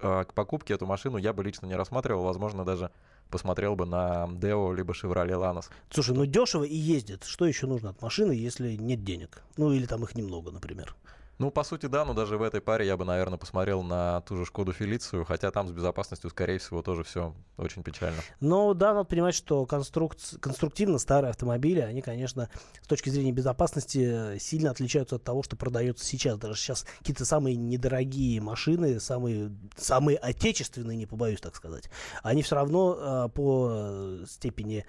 [0.02, 2.24] а, к покупке эту машину я бы лично не рассматривал.
[2.24, 2.90] Возможно, даже
[3.30, 5.70] посмотрел бы на Deo либо Chevrolet Lanos.
[5.90, 7.24] Слушай, ну дешево и ездит.
[7.24, 9.42] Что еще нужно от машины, если нет денег?
[9.56, 10.94] Ну, или там их немного, например.
[11.38, 14.36] Ну, по сути, да, но даже в этой паре я бы, наверное, посмотрел на ту
[14.36, 18.18] же Шкоду Фелицию, хотя там с безопасностью, скорее всего, тоже все очень печально.
[18.40, 20.16] Но да, надо понимать, что конструк...
[20.40, 22.50] конструктивно старые автомобили, они, конечно,
[22.82, 26.38] с точки зрения безопасности сильно отличаются от того, что продается сейчас.
[26.38, 31.88] Даже сейчас какие-то самые недорогие машины, самые, самые отечественные, не побоюсь так сказать,
[32.24, 34.84] они все равно э, по степени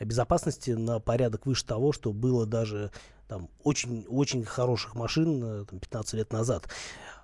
[0.00, 2.90] безопасности на порядок выше того, что было даже
[3.32, 6.68] там очень-очень хороших машин э, там, 15 лет назад.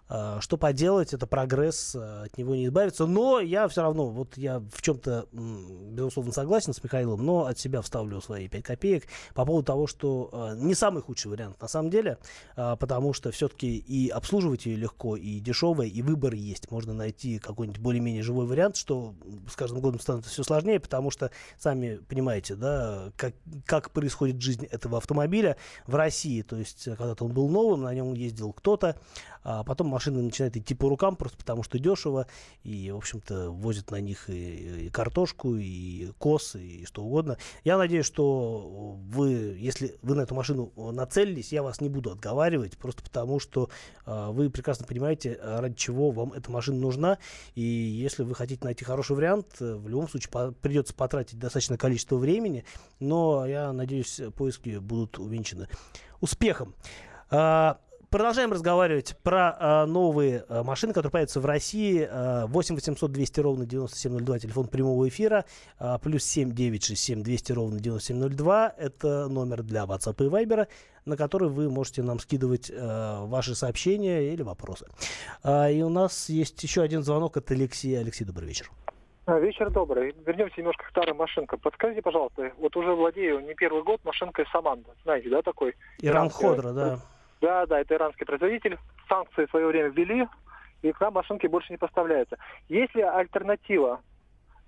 [0.08, 3.06] А, что поделать, это прогресс, а, от него не избавиться.
[3.06, 7.82] Но я все равно, вот я в чем-то, безусловно, согласен с Михаилом, но от себя
[7.82, 11.90] вставлю свои 5 копеек по поводу того, что а, не самый худший вариант на самом
[11.90, 12.18] деле,
[12.54, 16.70] потому что все-таки и обслуживать ее легко, и дешевое, и выбор есть.
[16.70, 19.14] Можно найти какой-нибудь более-менее живой вариант, что
[19.50, 23.34] с каждым годом становится все сложнее, потому что, сами понимаете, да, как,
[23.66, 26.42] как происходит жизнь этого автомобиля в России.
[26.42, 28.96] То есть, когда-то он был новым, на нем ездил кто-то,
[29.42, 32.26] а потом машина начинает идти по рукам просто потому, что дешево,
[32.62, 37.38] и, в общем-то, возят на них и, и картошку, и косы, и что угодно.
[37.64, 42.76] Я надеюсь, что вы, если вы на эту машину нацелились, я вас не буду отговаривать,
[42.78, 43.70] просто потому, что
[44.06, 47.18] э, вы прекрасно понимаете, ради чего вам эта машина нужна,
[47.54, 52.16] и если вы хотите найти хороший вариант, в любом случае по придется потратить достаточное количество
[52.16, 52.64] времени,
[53.00, 55.68] но я надеюсь, поиски будут увенчаны
[56.20, 56.74] успехом.
[57.30, 57.78] А,
[58.10, 62.08] Продолжаем разговаривать про э, новые э, машины, которые появятся в России.
[62.10, 65.44] Э, 8 800 200 ровно 9702, телефон прямого эфира.
[65.78, 68.74] Э, плюс 7 967 200 ровно 9702.
[68.78, 70.68] Это номер для WhatsApp и Viber,
[71.04, 74.86] на который вы можете нам скидывать э, ваши сообщения или вопросы.
[75.44, 78.00] Э, и у нас есть еще один звонок от Алексея.
[78.00, 78.70] Алексей, добрый вечер.
[79.26, 80.14] Вечер добрый.
[80.24, 81.60] Вернемся немножко к старым машинкам.
[81.60, 84.88] Подскажите, пожалуйста, вот уже владею не первый год машинкой Саманда.
[85.04, 85.74] Знаете, да, такой?
[86.00, 87.00] Иран Ходра, да.
[87.40, 88.78] Да, да, это иранский производитель.
[89.08, 90.26] Санкции в свое время ввели,
[90.82, 92.36] и к нам машинки больше не поставляются.
[92.68, 94.00] Есть ли альтернатива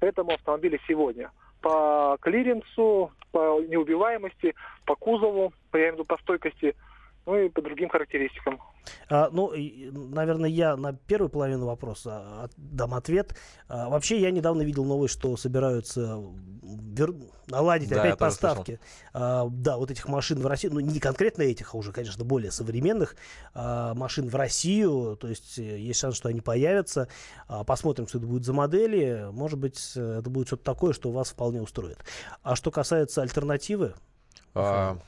[0.00, 1.30] этому автомобилю сегодня?
[1.60, 4.54] По клиренсу, по неубиваемости,
[4.86, 6.74] по кузову, по, я имею в виду, по стойкости–
[7.26, 8.60] ну и по другим характеристикам.
[9.08, 9.52] А, ну,
[9.92, 13.36] наверное, я на первую половину вопроса дам ответ.
[13.68, 16.18] А, вообще, я недавно видел новость, что собираются
[16.62, 17.14] вер...
[17.46, 18.80] наладить да, опять поставки.
[19.12, 22.50] А, да, вот этих машин в Россию, ну не конкретно этих, а уже, конечно, более
[22.50, 23.16] современных
[23.54, 25.16] а, машин в Россию.
[25.20, 27.08] То есть э, есть шанс, что они появятся.
[27.48, 29.28] А, посмотрим, что это будет за модели.
[29.30, 31.98] Может быть, это будет что-то такое, что вас вполне устроит.
[32.42, 33.94] А что касается альтернативы?
[34.54, 34.98] А, Э,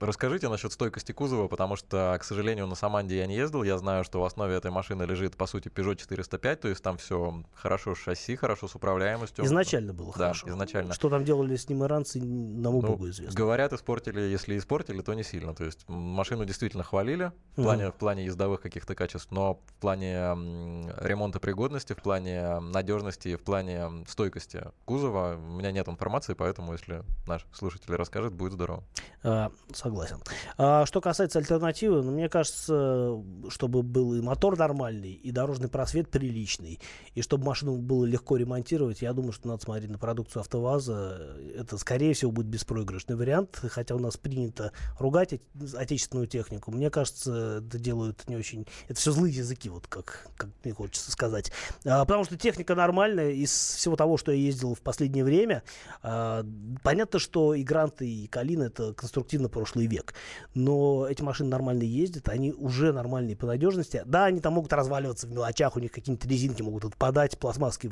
[0.00, 3.62] расскажите насчет стойкости кузова, потому что, к сожалению, на Саманде я не ездил.
[3.62, 6.96] Я знаю, что в основе этой машины лежит, по сути, Peugeot 405, то есть там
[6.98, 9.44] все хорошо с шасси, хорошо с управляемостью.
[9.44, 10.48] Изначально было да, хорошо.
[10.48, 10.94] изначально.
[10.94, 13.36] Что там делали с ним иранцы, нам ну, богу известно.
[13.36, 15.54] Говорят, испортили, если испортили, то не сильно.
[15.54, 17.92] То есть машину действительно хвалили в плане, mm-hmm.
[17.92, 20.14] в плане ездовых каких-то качеств, но в плане
[21.00, 27.02] ремонта пригодности, в плане надежности, в плане стойкости кузова у меня нет информации, поэтому, если
[27.26, 28.84] наш слушатель расскажет, будет здорово.
[29.72, 30.20] Согласен.
[30.58, 36.10] А, что касается альтернативы, ну, мне кажется, чтобы был и мотор нормальный, и дорожный просвет
[36.10, 36.80] приличный,
[37.14, 41.36] и чтобы машину было легко ремонтировать, я думаю, что надо смотреть на продукцию АвтоВАЗа.
[41.56, 45.40] Это, скорее всего, будет беспроигрышный вариант, хотя у нас принято ругать
[45.74, 46.70] отечественную технику.
[46.70, 48.66] Мне кажется, это делают не очень...
[48.88, 51.52] Это все злые языки, вот как, как мне хочется сказать.
[51.84, 53.30] А, потому что техника нормальная.
[53.30, 55.62] Из всего того, что я ездил в последнее время,
[56.02, 56.44] а,
[56.82, 60.14] понятно, что и Гранты, и Калина— это конструктивно прошлый век.
[60.54, 64.02] Но эти машины нормально ездят, они уже нормальные по надежности.
[64.04, 67.90] Да, они там могут разваливаться в мелочах, у них какие-нибудь резинки могут отпадать, пластмасски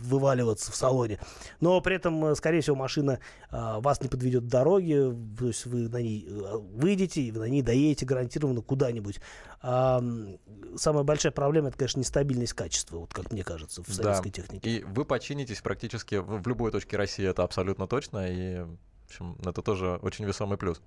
[0.00, 1.18] вываливаться в салоне.
[1.60, 3.18] Но при этом, э, скорее всего, машина
[3.50, 7.40] а, вас не подведет в дороге, то есть вы на ней э, выйдете, и вы
[7.40, 9.20] на ней доедете гарантированно куда-нибудь.
[9.62, 10.02] А,
[10.76, 14.42] самая большая проблема это, конечно, нестабильность качества, вот как мне кажется, в советской да.
[14.42, 14.70] технике.
[14.70, 18.30] И вы починитесь практически в любой точке России, это абсолютно точно.
[18.30, 20.80] И в общем, это тоже очень весомый плюс.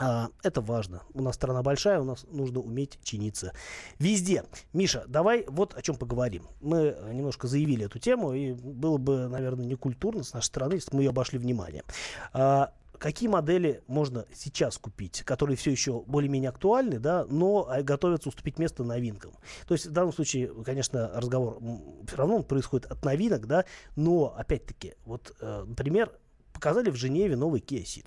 [0.00, 1.02] А, это важно.
[1.12, 3.52] У нас страна большая, у нас нужно уметь чиниться
[3.98, 4.44] везде.
[4.72, 6.46] Миша, давай вот о чем поговорим.
[6.62, 11.02] Мы немножко заявили эту тему, и было бы, наверное, некультурно с нашей стороны, если мы
[11.02, 11.84] ее обошли внимание.
[12.32, 18.58] А, какие модели можно сейчас купить, которые все еще более-менее актуальны, да, но готовятся уступить
[18.58, 19.32] место новинкам.
[19.68, 21.58] То есть в данном случае, конечно, разговор
[22.06, 26.10] все равно происходит от новинок, да, но опять-таки, вот, э, например,
[26.54, 28.06] показали в Женеве новый Kia Ceed.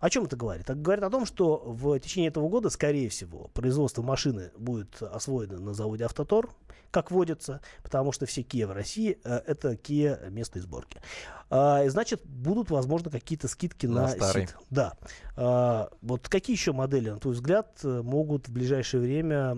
[0.00, 0.64] О чем это говорит?
[0.64, 5.58] Это говорит о том, что в течение этого года, скорее всего, производство машины будет освоено
[5.58, 6.50] на заводе «Автотор»,
[6.90, 11.00] как водится, потому что все Kia в России э, это Kia местной сборки.
[11.48, 14.46] А, значит, будут, возможно, какие-то скидки на, На старый.
[14.46, 14.56] СИД.
[14.70, 14.94] Да.
[15.36, 19.56] А, вот какие еще модели, на твой взгляд, э, могут в ближайшее время,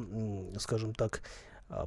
[0.58, 1.22] скажем так,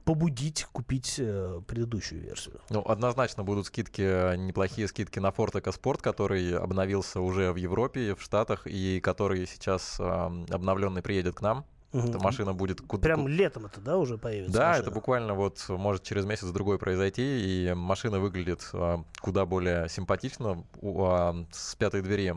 [0.04, 2.60] побудить купить э, предыдущую версию?
[2.70, 8.16] Ну, однозначно будут скидки, э, неплохие скидки на Ford EcoSport, который обновился уже в Европе,
[8.16, 11.66] в Штатах, и который сейчас э, обновленный приедет к нам.
[12.04, 14.58] Эта машина будет Прям летом это, да, уже появится?
[14.58, 14.82] Да, машина?
[14.84, 20.66] это буквально вот может через месяц-другой произойти, и машина выглядит а, куда более симпатично.
[20.84, 22.34] А, с пятой двери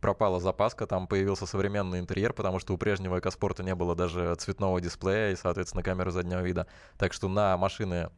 [0.00, 4.80] пропала запаска, там появился современный интерьер, потому что у прежнего экоспорта не было даже цветного
[4.80, 6.66] дисплея и, соответственно, камеры заднего вида.
[6.96, 8.10] Так что на машины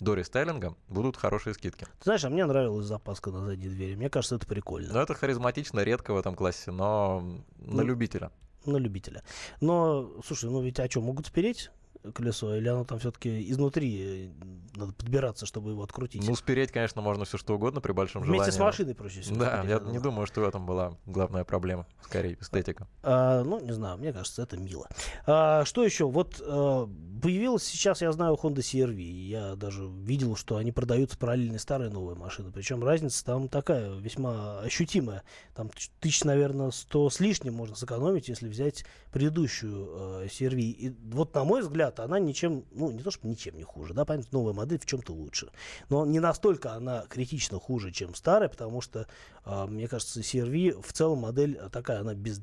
[0.00, 1.84] до рестайлинга будут хорошие скидки.
[1.84, 3.94] Ты знаешь, а мне нравилась запаска на задней двери.
[3.94, 4.92] Мне кажется, это прикольно.
[4.92, 7.20] Но это харизматично, редко в этом классе, но
[7.58, 8.30] на Ну, любителя.
[8.66, 9.22] на любителя.
[9.60, 11.70] Но, слушай, ну ведь а что, могут спереть
[12.14, 16.26] колесо, или оно там все-таки изнутри э, надо подбираться, чтобы его открутить?
[16.26, 18.70] Ну, спереть, конечно, можно все что угодно при большом Вместе с желании.
[18.72, 21.86] машиной проще всего Да, спереть я не думаю, что в этом была главная проблема.
[22.02, 22.88] Скорее, эстетика.
[23.02, 24.88] А, ну, не знаю, мне кажется, это мило.
[25.26, 26.06] А, что еще?
[26.08, 26.88] Вот а,
[27.22, 29.00] появилась сейчас, я знаю, Honda CR-V.
[29.00, 32.50] Я даже видел, что они продаются параллельно старые новые машины.
[32.52, 35.22] Причем разница там такая весьма ощутимая.
[35.54, 40.60] Там тысяч- наверное, 100 с лишним можно сэкономить, если взять предыдущую э, CR-V.
[40.60, 44.04] И вот, на мой взгляд, она ничем, ну, не то чтобы ничем не хуже, да,
[44.04, 45.50] понятно, новая модель в чем-то лучше.
[45.88, 49.06] Но не настолько она критично хуже, чем старая, потому что,
[49.44, 52.38] а, мне кажется, CR-V в целом модель такая, она без,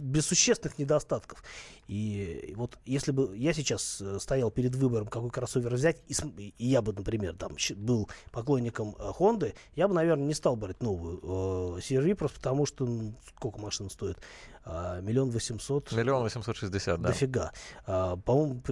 [0.00, 1.42] без существенных недостатков.
[1.86, 6.66] И вот если бы я сейчас э, стоял перед выбором, какой кроссовер взять, и, и
[6.66, 11.18] я бы, например, там был поклонником э, Honda, я бы, наверное, не стал брать новую
[11.18, 14.18] э, CR-V, просто потому что, ну, сколько машина стоит?
[14.66, 15.92] А, Миллион восемьсот.
[15.92, 17.08] Миллион восемьсот шестьдесят, да.
[17.08, 17.52] Дофига.
[17.86, 18.62] А, по-моему,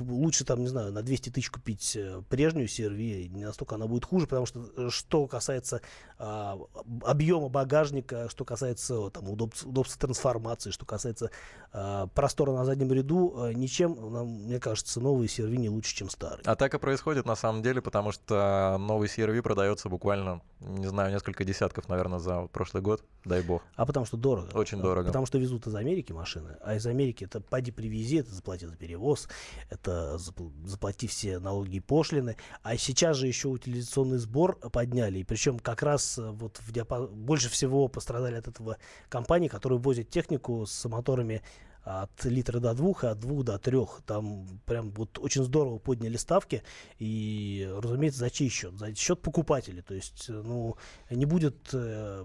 [0.00, 4.04] лучше там, не знаю, на 200 тысяч купить э, прежнюю CR-V, не настолько она будет
[4.06, 5.82] хуже, потому что э, что касается
[6.18, 11.30] а, об- объема багажника, что касается там, удобств- удобства трансформации, что касается
[11.72, 16.08] а, простора на заднем ряду, э, ничем, нам, мне кажется, новые CR-V не лучше, чем
[16.08, 16.42] старые.
[16.46, 21.12] А так и происходит на самом деле, потому что новый CRV продается буквально, не знаю,
[21.12, 23.62] несколько десятков, наверное, за прошлый год, дай бог.
[23.76, 24.48] А потому что дорого.
[24.54, 25.08] Очень дорого.
[25.08, 28.76] Потому что везут из Америки машины, а из Америки это поди привези, это заплати за
[28.76, 29.28] перевоз,
[29.70, 32.36] это запл- заплати все налоги и пошлины.
[32.62, 37.08] А сейчас же еще утилизационный сбор подняли, и причем как раз э, вот в диапа-
[37.08, 38.78] больше всего пострадали от этого
[39.08, 41.42] компании, которые возят технику с моторами
[41.84, 44.02] от литра до двух, и от двух до трех.
[44.06, 46.62] Там прям вот очень здорово подняли ставки.
[46.98, 48.78] И, разумеется, за чей счет?
[48.78, 49.82] За счет покупателей.
[49.82, 50.76] То есть, э, ну,
[51.10, 52.24] не будет э,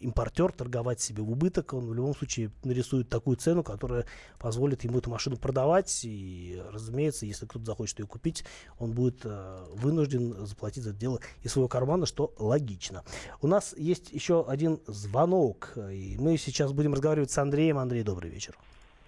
[0.00, 1.74] импортер торговать себе в убыток.
[1.74, 4.06] Он в любом случае нарисует такую цену, которая
[4.38, 6.00] позволит ему эту машину продавать.
[6.04, 8.44] И, разумеется, если кто-то захочет ее купить,
[8.78, 13.04] он будет э, вынужден заплатить за это дело из своего кармана, что логично.
[13.42, 15.76] У нас есть еще один звонок.
[15.76, 17.78] И мы сейчас будем разговаривать с Андреем.
[17.78, 18.56] Андрей, добрый вечер.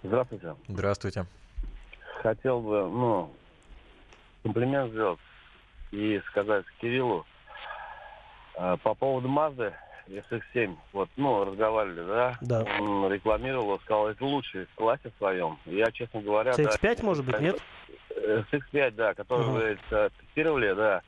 [0.03, 0.55] Здравствуйте.
[0.67, 1.25] Здравствуйте.
[2.21, 3.33] Хотел бы, ну,
[4.43, 5.19] комплимент сделать
[5.91, 7.25] и сказать Кириллу
[8.55, 9.73] э, по поводу Мазды
[10.07, 10.75] SX7.
[10.93, 12.37] Вот, ну, разговаривали, да?
[12.41, 12.65] Да.
[12.79, 15.57] Он рекламировал, сказал, это лучший в классе своем.
[15.65, 16.55] Я, честно говоря...
[16.55, 17.59] да, CX-5, может быть, нет?
[18.15, 19.51] Э, SX5, да, который Ага.
[19.51, 21.01] вы э, тестировали, да.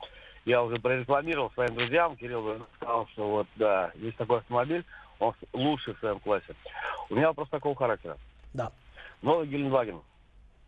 [0.44, 4.84] Я уже прорекламировал своим друзьям, Кирилл сказал, что вот, да, есть такой автомобиль,
[5.18, 6.54] он лучший в своем классе.
[7.10, 8.16] У меня вопрос такого характера.
[8.54, 8.72] Да.
[9.22, 10.00] Новый Геленваген.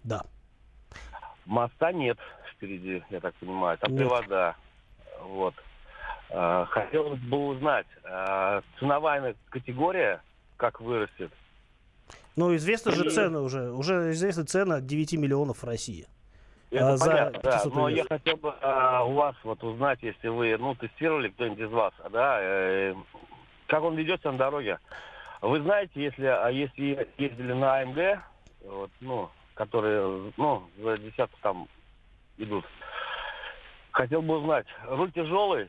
[0.05, 0.23] Да.
[1.47, 2.19] Моста нет
[2.53, 3.79] впереди, я так понимаю.
[3.79, 4.01] Там Нет.
[4.01, 4.57] привода.
[5.23, 5.55] Вот.
[6.31, 10.21] А, Хотелось бы узнать, а, ценовая категория
[10.57, 11.33] как вырастет?
[12.37, 13.71] Ну, известны же И- цены уже.
[13.73, 16.07] Уже известны цены от 9 миллионов в России.
[16.71, 17.51] Это А, за понятно, да.
[17.53, 21.59] 500 Но я хотел бы а, у вас вот узнать, если вы, ну, тестировали кто-нибудь
[21.59, 22.95] из вас, да, э,
[23.67, 24.79] как он ведет себя на дороге.
[25.43, 28.23] Вы знаете, если, а если ездили на АМГ,
[28.65, 31.69] вот, ну, которые, ну, за десятку там
[32.39, 32.65] идут,
[33.91, 35.69] хотел бы узнать, руль тяжелый,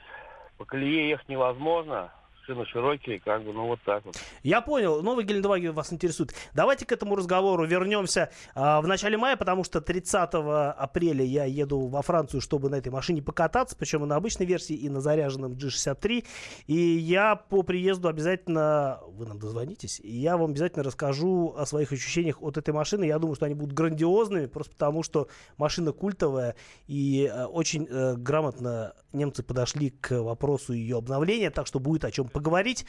[0.58, 2.12] по колее ехать невозможно,
[2.46, 4.16] шины широкие, как бы, ну, вот так вот.
[4.44, 6.34] Я понял, новый Гелендваген вас интересует.
[6.54, 11.88] Давайте к этому разговору вернемся а, в начале мая, потому что 30 апреля я еду
[11.88, 15.54] во Францию, чтобы на этой машине покататься, причем и на обычной версии, и на заряженном
[15.54, 16.26] G63.
[16.68, 21.92] И я по приезду обязательно, вы нам дозвонитесь, и я вам обязательно расскажу о своих
[21.92, 23.06] ощущениях от этой машины.
[23.06, 26.56] Я думаю, что они будут грандиозными, просто потому что машина культовая,
[26.88, 32.12] и э, очень э, грамотно немцы подошли к вопросу ее обновления, так что будет о
[32.12, 32.86] чем поговорить.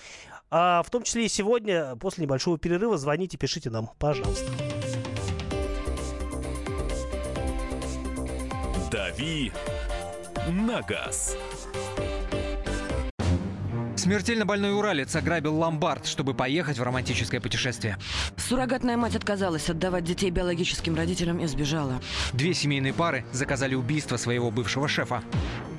[0.51, 4.51] А, в том числе и сегодня, после небольшого перерыва, звоните, пишите нам, пожалуйста.
[8.91, 9.53] «Дави
[10.49, 11.37] на газ».
[13.97, 17.97] Смертельно больной уралец ограбил ломбард, чтобы поехать в романтическое путешествие.
[18.37, 22.03] Суррогатная мать отказалась отдавать детей биологическим родителям и сбежала.
[22.35, 25.23] Две семейные пары заказали убийство своего бывшего шефа.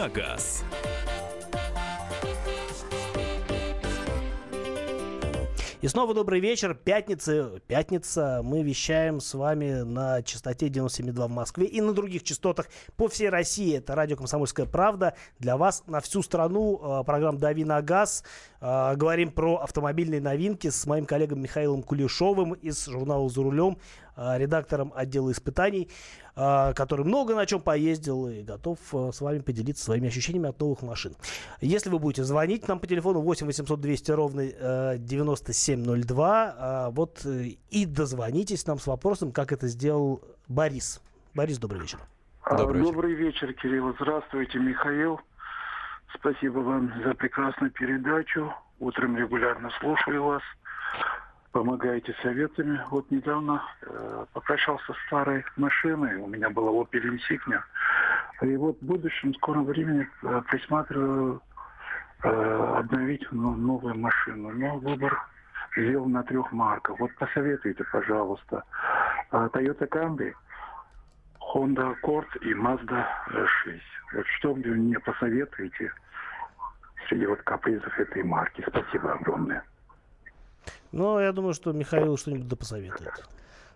[0.00, 0.64] на газ».
[5.82, 6.74] И снова добрый вечер.
[6.74, 7.58] Пятница.
[7.66, 8.42] Пятница.
[8.44, 13.30] Мы вещаем с вами на частоте 97,2 в Москве и на других частотах по всей
[13.30, 13.78] России.
[13.78, 15.14] Это радио «Комсомольская правда».
[15.38, 18.24] Для вас на всю страну э, программа «Дави на газ».
[18.60, 23.78] Э, говорим про автомобильные новинки с моим коллегом Михаилом Кулешовым из журнала «За рулем»,
[24.20, 25.88] редактором отдела испытаний,
[26.34, 31.14] который много на чем поездил и готов с вами поделиться своими ощущениями от новых машин.
[31.60, 34.44] Если вы будете звонить нам по телефону 8 800 200 ровно
[34.98, 41.00] 9702, вот и дозвонитесь нам с вопросом, как это сделал Борис.
[41.34, 41.98] Борис, добрый вечер.
[42.56, 42.92] Добрый вечер.
[42.92, 43.94] Добрый вечер, Кирилл.
[44.00, 45.20] Здравствуйте, Михаил.
[46.14, 48.52] Спасибо вам за прекрасную передачу.
[48.80, 50.42] Утром регулярно слушаю вас.
[51.52, 52.80] Помогаете советами.
[52.90, 56.14] Вот недавно э, попрощался с старой машиной.
[56.16, 57.60] У меня была Opel Insignia.
[58.42, 61.42] И вот в будущем, в скором времени э, присматриваю
[62.22, 64.50] э, обновить ну, новую машину.
[64.52, 65.18] Но выбор
[65.76, 67.00] сделал на трех марках.
[67.00, 68.62] Вот посоветуйте, пожалуйста.
[69.32, 70.32] Э, Toyota Camry,
[71.52, 73.04] Honda Accord и Mazda
[73.64, 73.82] 6.
[74.14, 75.92] Вот что вы мне посоветуете
[77.08, 78.64] среди вот капризов этой марки?
[78.68, 79.64] Спасибо огромное.
[80.92, 83.24] Ну, я думаю, что Михаил что-нибудь да посоветует.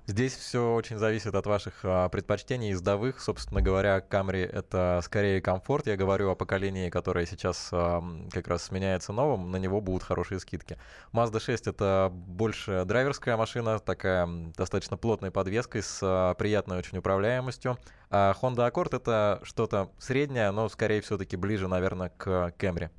[0.07, 3.21] Здесь все очень зависит от ваших а, предпочтений ездовых.
[3.21, 5.87] Собственно говоря, Camry— это скорее комфорт.
[5.87, 9.51] Я говорю о поколении, которое сейчас а, как раз сменяется новым.
[9.51, 10.77] На него будут хорошие скидки.
[11.15, 17.79] Mazda 6— это больше драйверская машина, такая достаточно плотной подвеской с а, приятной очень управляемостью.
[18.11, 22.91] А Honda Accord— это что-то среднее, но скорее все-таки ближе, наверное, к Camry.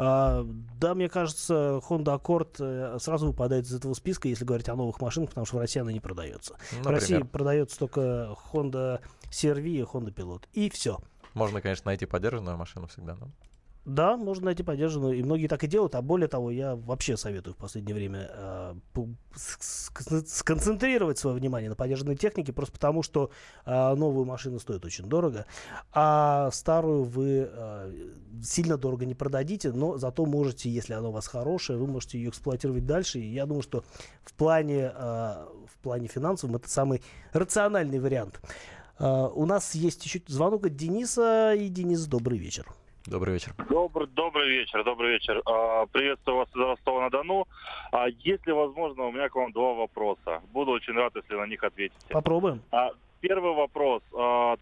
[0.00, 0.46] А,
[0.78, 5.00] да, мне кажется, Honda Accord э, сразу выпадает из этого списка, если говорить о новых
[5.00, 6.54] машинах, потому что в России она не продается.
[6.70, 6.84] Например?
[6.84, 10.44] В России продается только Honda CR-V и Honda Pilot.
[10.52, 11.00] И все.
[11.34, 13.28] Можно, конечно, найти поддержанную машину всегда, но...
[13.88, 15.94] Да, можно найти поддержанную, и многие так и делают.
[15.94, 18.74] А более того, я вообще советую в последнее время э,
[19.34, 23.30] сконцентрировать свое внимание на поддержанной технике, просто потому что
[23.64, 25.46] э, новую машину стоит очень дорого,
[25.90, 28.12] а старую вы э,
[28.42, 32.28] сильно дорого не продадите, но зато можете, если она у вас хорошая, вы можете ее
[32.28, 33.20] эксплуатировать дальше.
[33.20, 33.84] И я думаю, что
[34.22, 38.38] в плане, э, в плане финансовом это самый рациональный вариант.
[38.98, 41.54] Uh, у нас есть еще звонок от Дениса.
[41.54, 42.66] И, Денис, добрый вечер.
[43.08, 43.54] Добрый вечер.
[43.70, 45.40] Добрый, добрый вечер, добрый вечер.
[45.46, 47.46] А, приветствую вас из Ростова-на-Дону.
[47.90, 50.42] А, если возможно, у меня к вам два вопроса.
[50.52, 52.06] Буду очень рад, если на них ответите.
[52.10, 52.60] Попробуем.
[52.70, 52.90] А,
[53.20, 54.02] первый вопрос.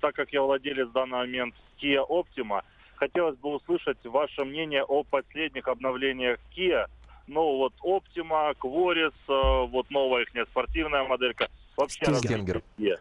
[0.00, 2.62] Так как я владелец в данный момент Kia Optima,
[2.94, 6.86] хотелось бы услышать ваше мнение о последних обновлениях Kia.
[7.26, 11.48] Ну, вот Optima, Quaris, вот новая их спортивная моделька.
[11.76, 12.62] Вообще Стингер.
[12.78, 12.96] А,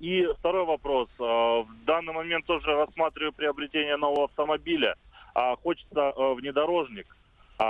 [0.00, 1.08] и второй вопрос.
[1.18, 4.96] А, в данный момент тоже рассматриваю приобретение нового автомобиля.
[5.34, 7.16] А, хочется внедорожник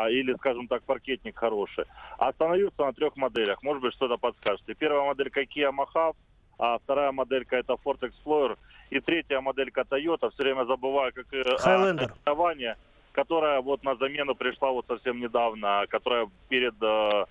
[0.08, 1.84] или, скажем так, паркетник хороший.
[2.16, 3.61] Остановился на трех моделях.
[3.64, 4.74] Может быть, что-то подскажете.
[4.74, 6.14] Первая моделька Kia Mahav,
[6.61, 8.56] а вторая моделька это Ford Explorer.
[8.90, 12.12] И третья моделька Toyota, все время забываю, как Highlander.
[12.24, 12.76] название,
[13.11, 17.24] которая вот на замену пришла вот совсем недавно, которая перед э.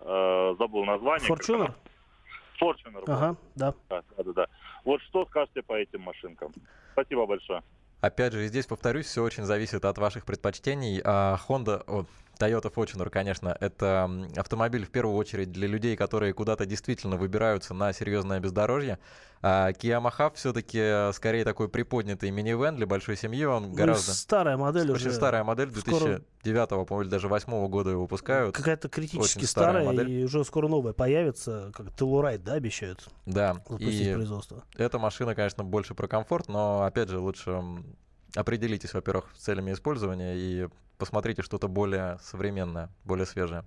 [0.00, 1.28] Э, забыл название.
[1.28, 1.72] Fortuner?
[2.62, 3.02] Fortuner.
[3.06, 3.74] Ага, да.
[3.88, 4.46] Да, да, да.
[4.84, 6.52] Вот что скажете по этим машинкам?
[6.92, 7.62] Спасибо большое.
[8.00, 11.00] Опять же, здесь повторюсь, все очень зависит от ваших предпочтений.
[11.04, 12.04] А Honda, о,
[12.42, 17.92] Toyota Fortuner, конечно, это автомобиль в первую очередь для людей, которые куда-то действительно выбираются на
[17.92, 18.98] серьезное бездорожье.
[19.44, 23.44] А Kia Mahav все-таки скорее такой приподнятый минивэн для большой семьи.
[23.44, 24.12] Он ну, гораздо...
[24.12, 25.16] старая модель очень уже.
[25.16, 26.84] старая модель, 2009 скоро...
[26.84, 28.54] по-моему, или даже 2008 года его выпускают.
[28.54, 30.10] Какая-то критически очень старая, старая модель.
[30.10, 33.08] и уже скоро новая появится, как Telluride, да, обещают?
[33.26, 34.64] Да, и производство.
[34.76, 37.62] эта машина, конечно, больше про комфорт, но, опять же, лучше
[38.34, 40.68] определитесь, во-первых, с целями использования и
[40.98, 43.64] посмотрите что-то более современное, более свежее.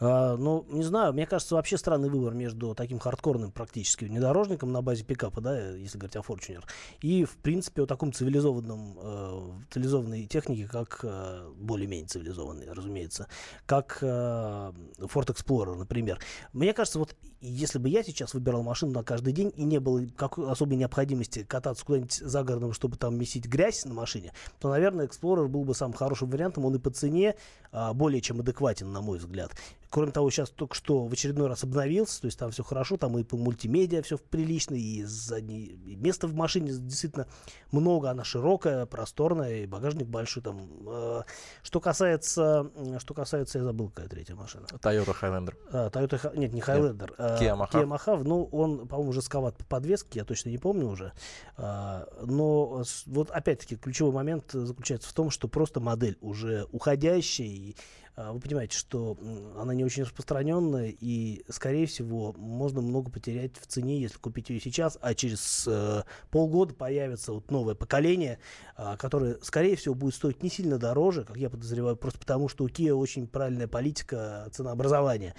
[0.00, 4.80] А, ну, не знаю, мне кажется, вообще странный выбор между таким хардкорным практически внедорожником на
[4.80, 6.62] базе пикапа, да, если говорить о Fortuner,
[7.00, 13.26] и, в принципе, о таком цивилизованном, э, цивилизованной технике, как э, более-менее цивилизованной, разумеется,
[13.66, 16.20] как э, Ford Explorer, например.
[16.52, 20.04] Мне кажется, вот если бы я сейчас выбирал машину на каждый день и не было
[20.16, 25.06] какой особой необходимости кататься куда-нибудь за городом, чтобы там месить грязь на машине, то, наверное,
[25.06, 26.64] Explorer был бы самым хорошим вариантом.
[26.64, 27.36] Он и по цене
[27.72, 29.52] более чем адекватен, на мой взгляд.
[29.90, 33.18] Кроме того, сейчас только что в очередной раз обновился, то есть там все хорошо, там
[33.18, 37.26] и по мультимедиа все прилично, и заднее и места в машине действительно
[37.72, 40.60] много, она широкая, просторная, и багажник большой там.
[40.86, 41.22] Э,
[41.62, 44.66] что касается, что касается, я забыл, какая третья машина.
[44.72, 45.54] Toyota Highlander.
[45.72, 47.10] А, Toyota, нет, не Highlander.
[47.18, 47.40] Нет.
[47.40, 47.70] Kia Mahav.
[47.70, 51.12] Kia Mahav, ну, он, по-моему, жестковат по подвеске, я точно не помню уже.
[51.56, 57.76] А, но вот опять-таки ключевой момент заключается в том, что просто модель уже уходящая, и
[58.18, 59.16] а, вы понимаете, что
[59.56, 64.60] она не очень распространенная, и, скорее всего, можно много потерять в цене, если купить ее
[64.60, 68.40] сейчас, а через э, полгода появится вот новое поколение,
[68.76, 72.64] э, которое, скорее всего, будет стоить не сильно дороже, как я подозреваю, просто потому что
[72.64, 75.36] у Kia очень правильная политика ценообразования.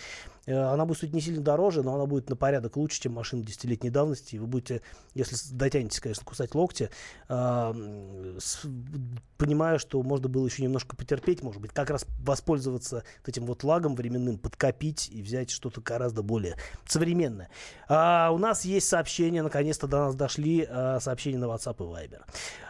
[0.50, 3.44] Э, она будет стоить не сильно дороже, но она будет на порядок лучше, чем машина
[3.44, 4.36] десятилетней давности.
[4.36, 4.82] И вы будете,
[5.14, 6.90] если дотянетесь, конечно, кусать локти,
[7.30, 8.66] э, с,
[9.38, 13.96] понимая, что можно было еще немножко потерпеть, может быть, как раз воспользоваться этим вот лагом
[13.96, 17.50] временным, подкопить и взять что-то гораздо более современное.
[17.88, 22.22] А, у нас есть сообщения, наконец-то до нас дошли а, сообщения на WhatsApp и Viber.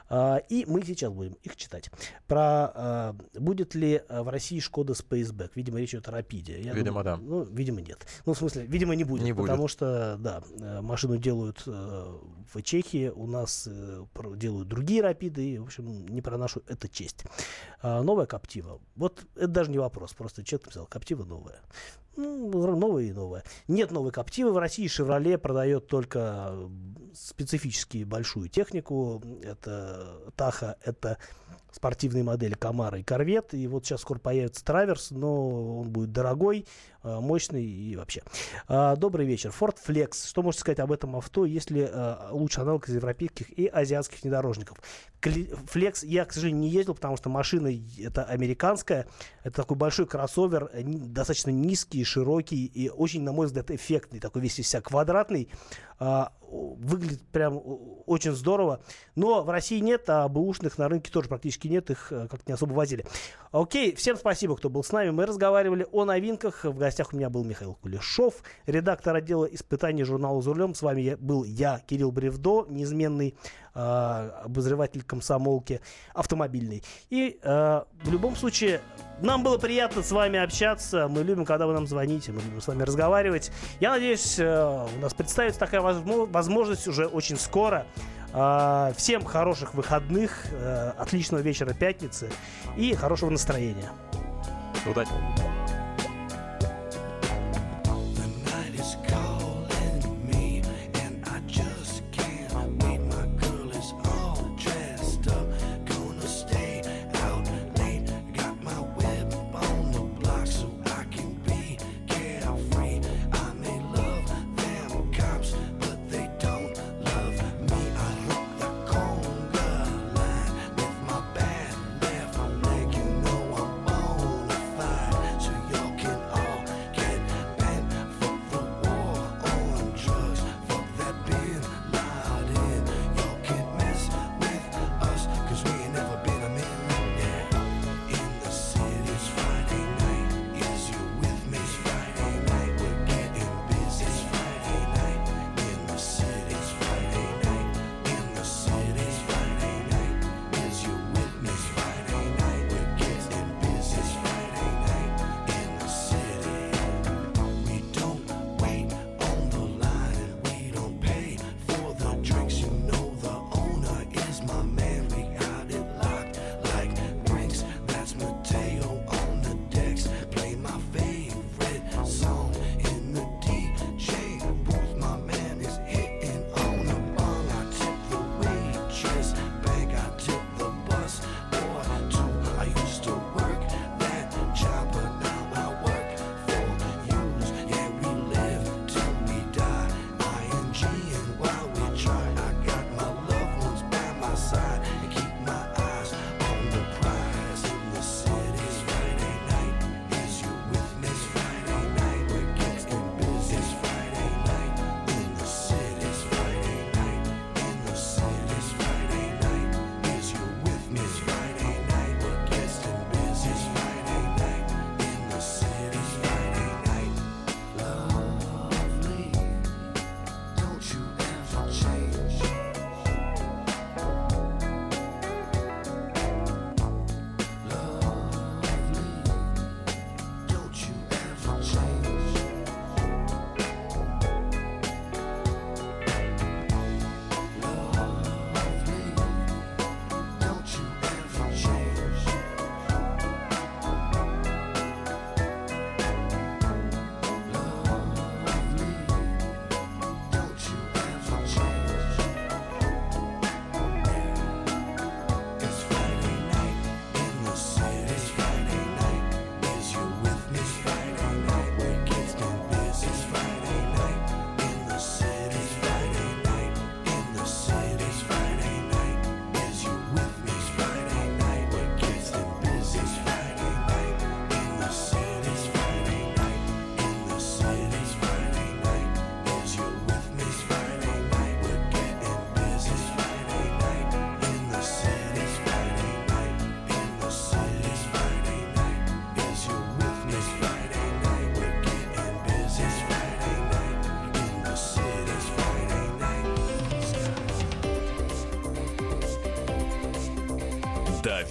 [0.09, 1.89] А, и мы сейчас будем их читать.
[2.27, 5.51] Про а, будет ли в России Шкода Spaceback?
[5.55, 6.61] Видимо, речь идет о Рапиде.
[6.61, 7.17] Я видимо, думаю, да.
[7.17, 8.05] Ну, видимо, нет.
[8.25, 9.23] Ну, в смысле, видимо, не будет.
[9.23, 9.71] Не потому будет.
[9.71, 12.17] что, да, э, машину делают э,
[12.53, 14.05] в Чехии, у нас э,
[14.35, 17.25] делают другие Рапиды, и, в общем, не про нашу это честь.
[17.81, 18.79] А, новая Коптива.
[18.95, 21.61] Вот это даже не вопрос, просто человек написал, Коптива новая.
[22.15, 23.43] Ну, новая и новая.
[23.67, 24.87] Нет новой Коптивы в России.
[24.87, 26.53] Шевроле продает только
[27.13, 29.21] специфически большую технику.
[29.43, 31.17] Это Таха, это
[31.71, 33.53] спортивные модели Камара и Корвет.
[33.53, 36.65] И вот сейчас скоро появится Траверс, но он будет дорогой,
[37.03, 38.23] э, мощный и вообще.
[38.67, 39.53] А, добрый вечер.
[39.57, 40.27] Ford Flex.
[40.27, 44.77] Что можете сказать об этом авто, если э, лучший аналог из европейских и азиатских внедорожников?
[45.21, 49.07] Flex я, к сожалению, не ездил, потому что машина это американская.
[49.43, 54.19] Это такой большой кроссовер, э, достаточно низкий, широкий и очень, на мой взгляд, эффектный.
[54.19, 55.49] Такой весь из себя квадратный.
[56.01, 57.61] А, выглядит прям
[58.05, 58.81] очень здорово.
[59.15, 62.53] Но в России нет, а бэушных на рынке тоже практически нет, их э, как-то не
[62.53, 63.05] особо возили.
[63.51, 65.09] Окей, всем спасибо, кто был с нами.
[65.09, 66.63] Мы разговаривали о новинках.
[66.63, 68.35] В гостях у меня был Михаил Кулешов,
[68.67, 70.75] редактор отдела испытаний журнала «За рулем».
[70.75, 73.35] С вами был я, Кирилл Бревдо, неизменный
[73.73, 75.81] э, обозреватель комсомолки
[76.13, 76.83] автомобильный.
[77.09, 78.81] И э, в любом случае,
[79.21, 81.07] нам было приятно с вами общаться.
[81.07, 83.51] Мы любим, когда вы нам звоните, мы любим с вами разговаривать.
[83.79, 87.85] Я надеюсь, э, у нас представится такая возможность уже очень скоро.
[88.33, 92.29] Э, всем хороших выходных, э, отличного вечера пятницы
[92.77, 93.89] и хорошего настроения.
[94.85, 95.11] Удачи.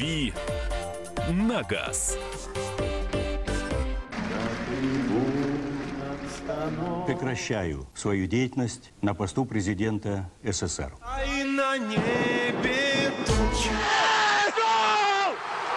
[0.08, 0.32] «Дави
[1.28, 2.16] на газ».
[7.06, 10.94] Прекращаю свою деятельность на посту президента СССР.
[11.02, 13.12] А и на небе!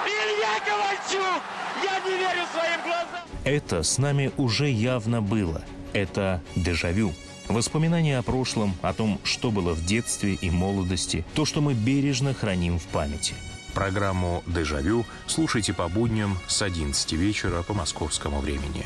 [0.06, 1.42] Илья Ковальчук!
[1.84, 3.28] Я не верю своим глазам!
[3.44, 5.62] Это с нами уже явно было.
[5.94, 7.14] Это дежавю.
[7.50, 12.34] Воспоминания о прошлом, о том, что было в детстве и молодости, то, что мы бережно
[12.34, 13.36] храним в памяти.
[13.82, 18.86] Программу «Дежавю» слушайте по будням с 11 вечера по московскому времени.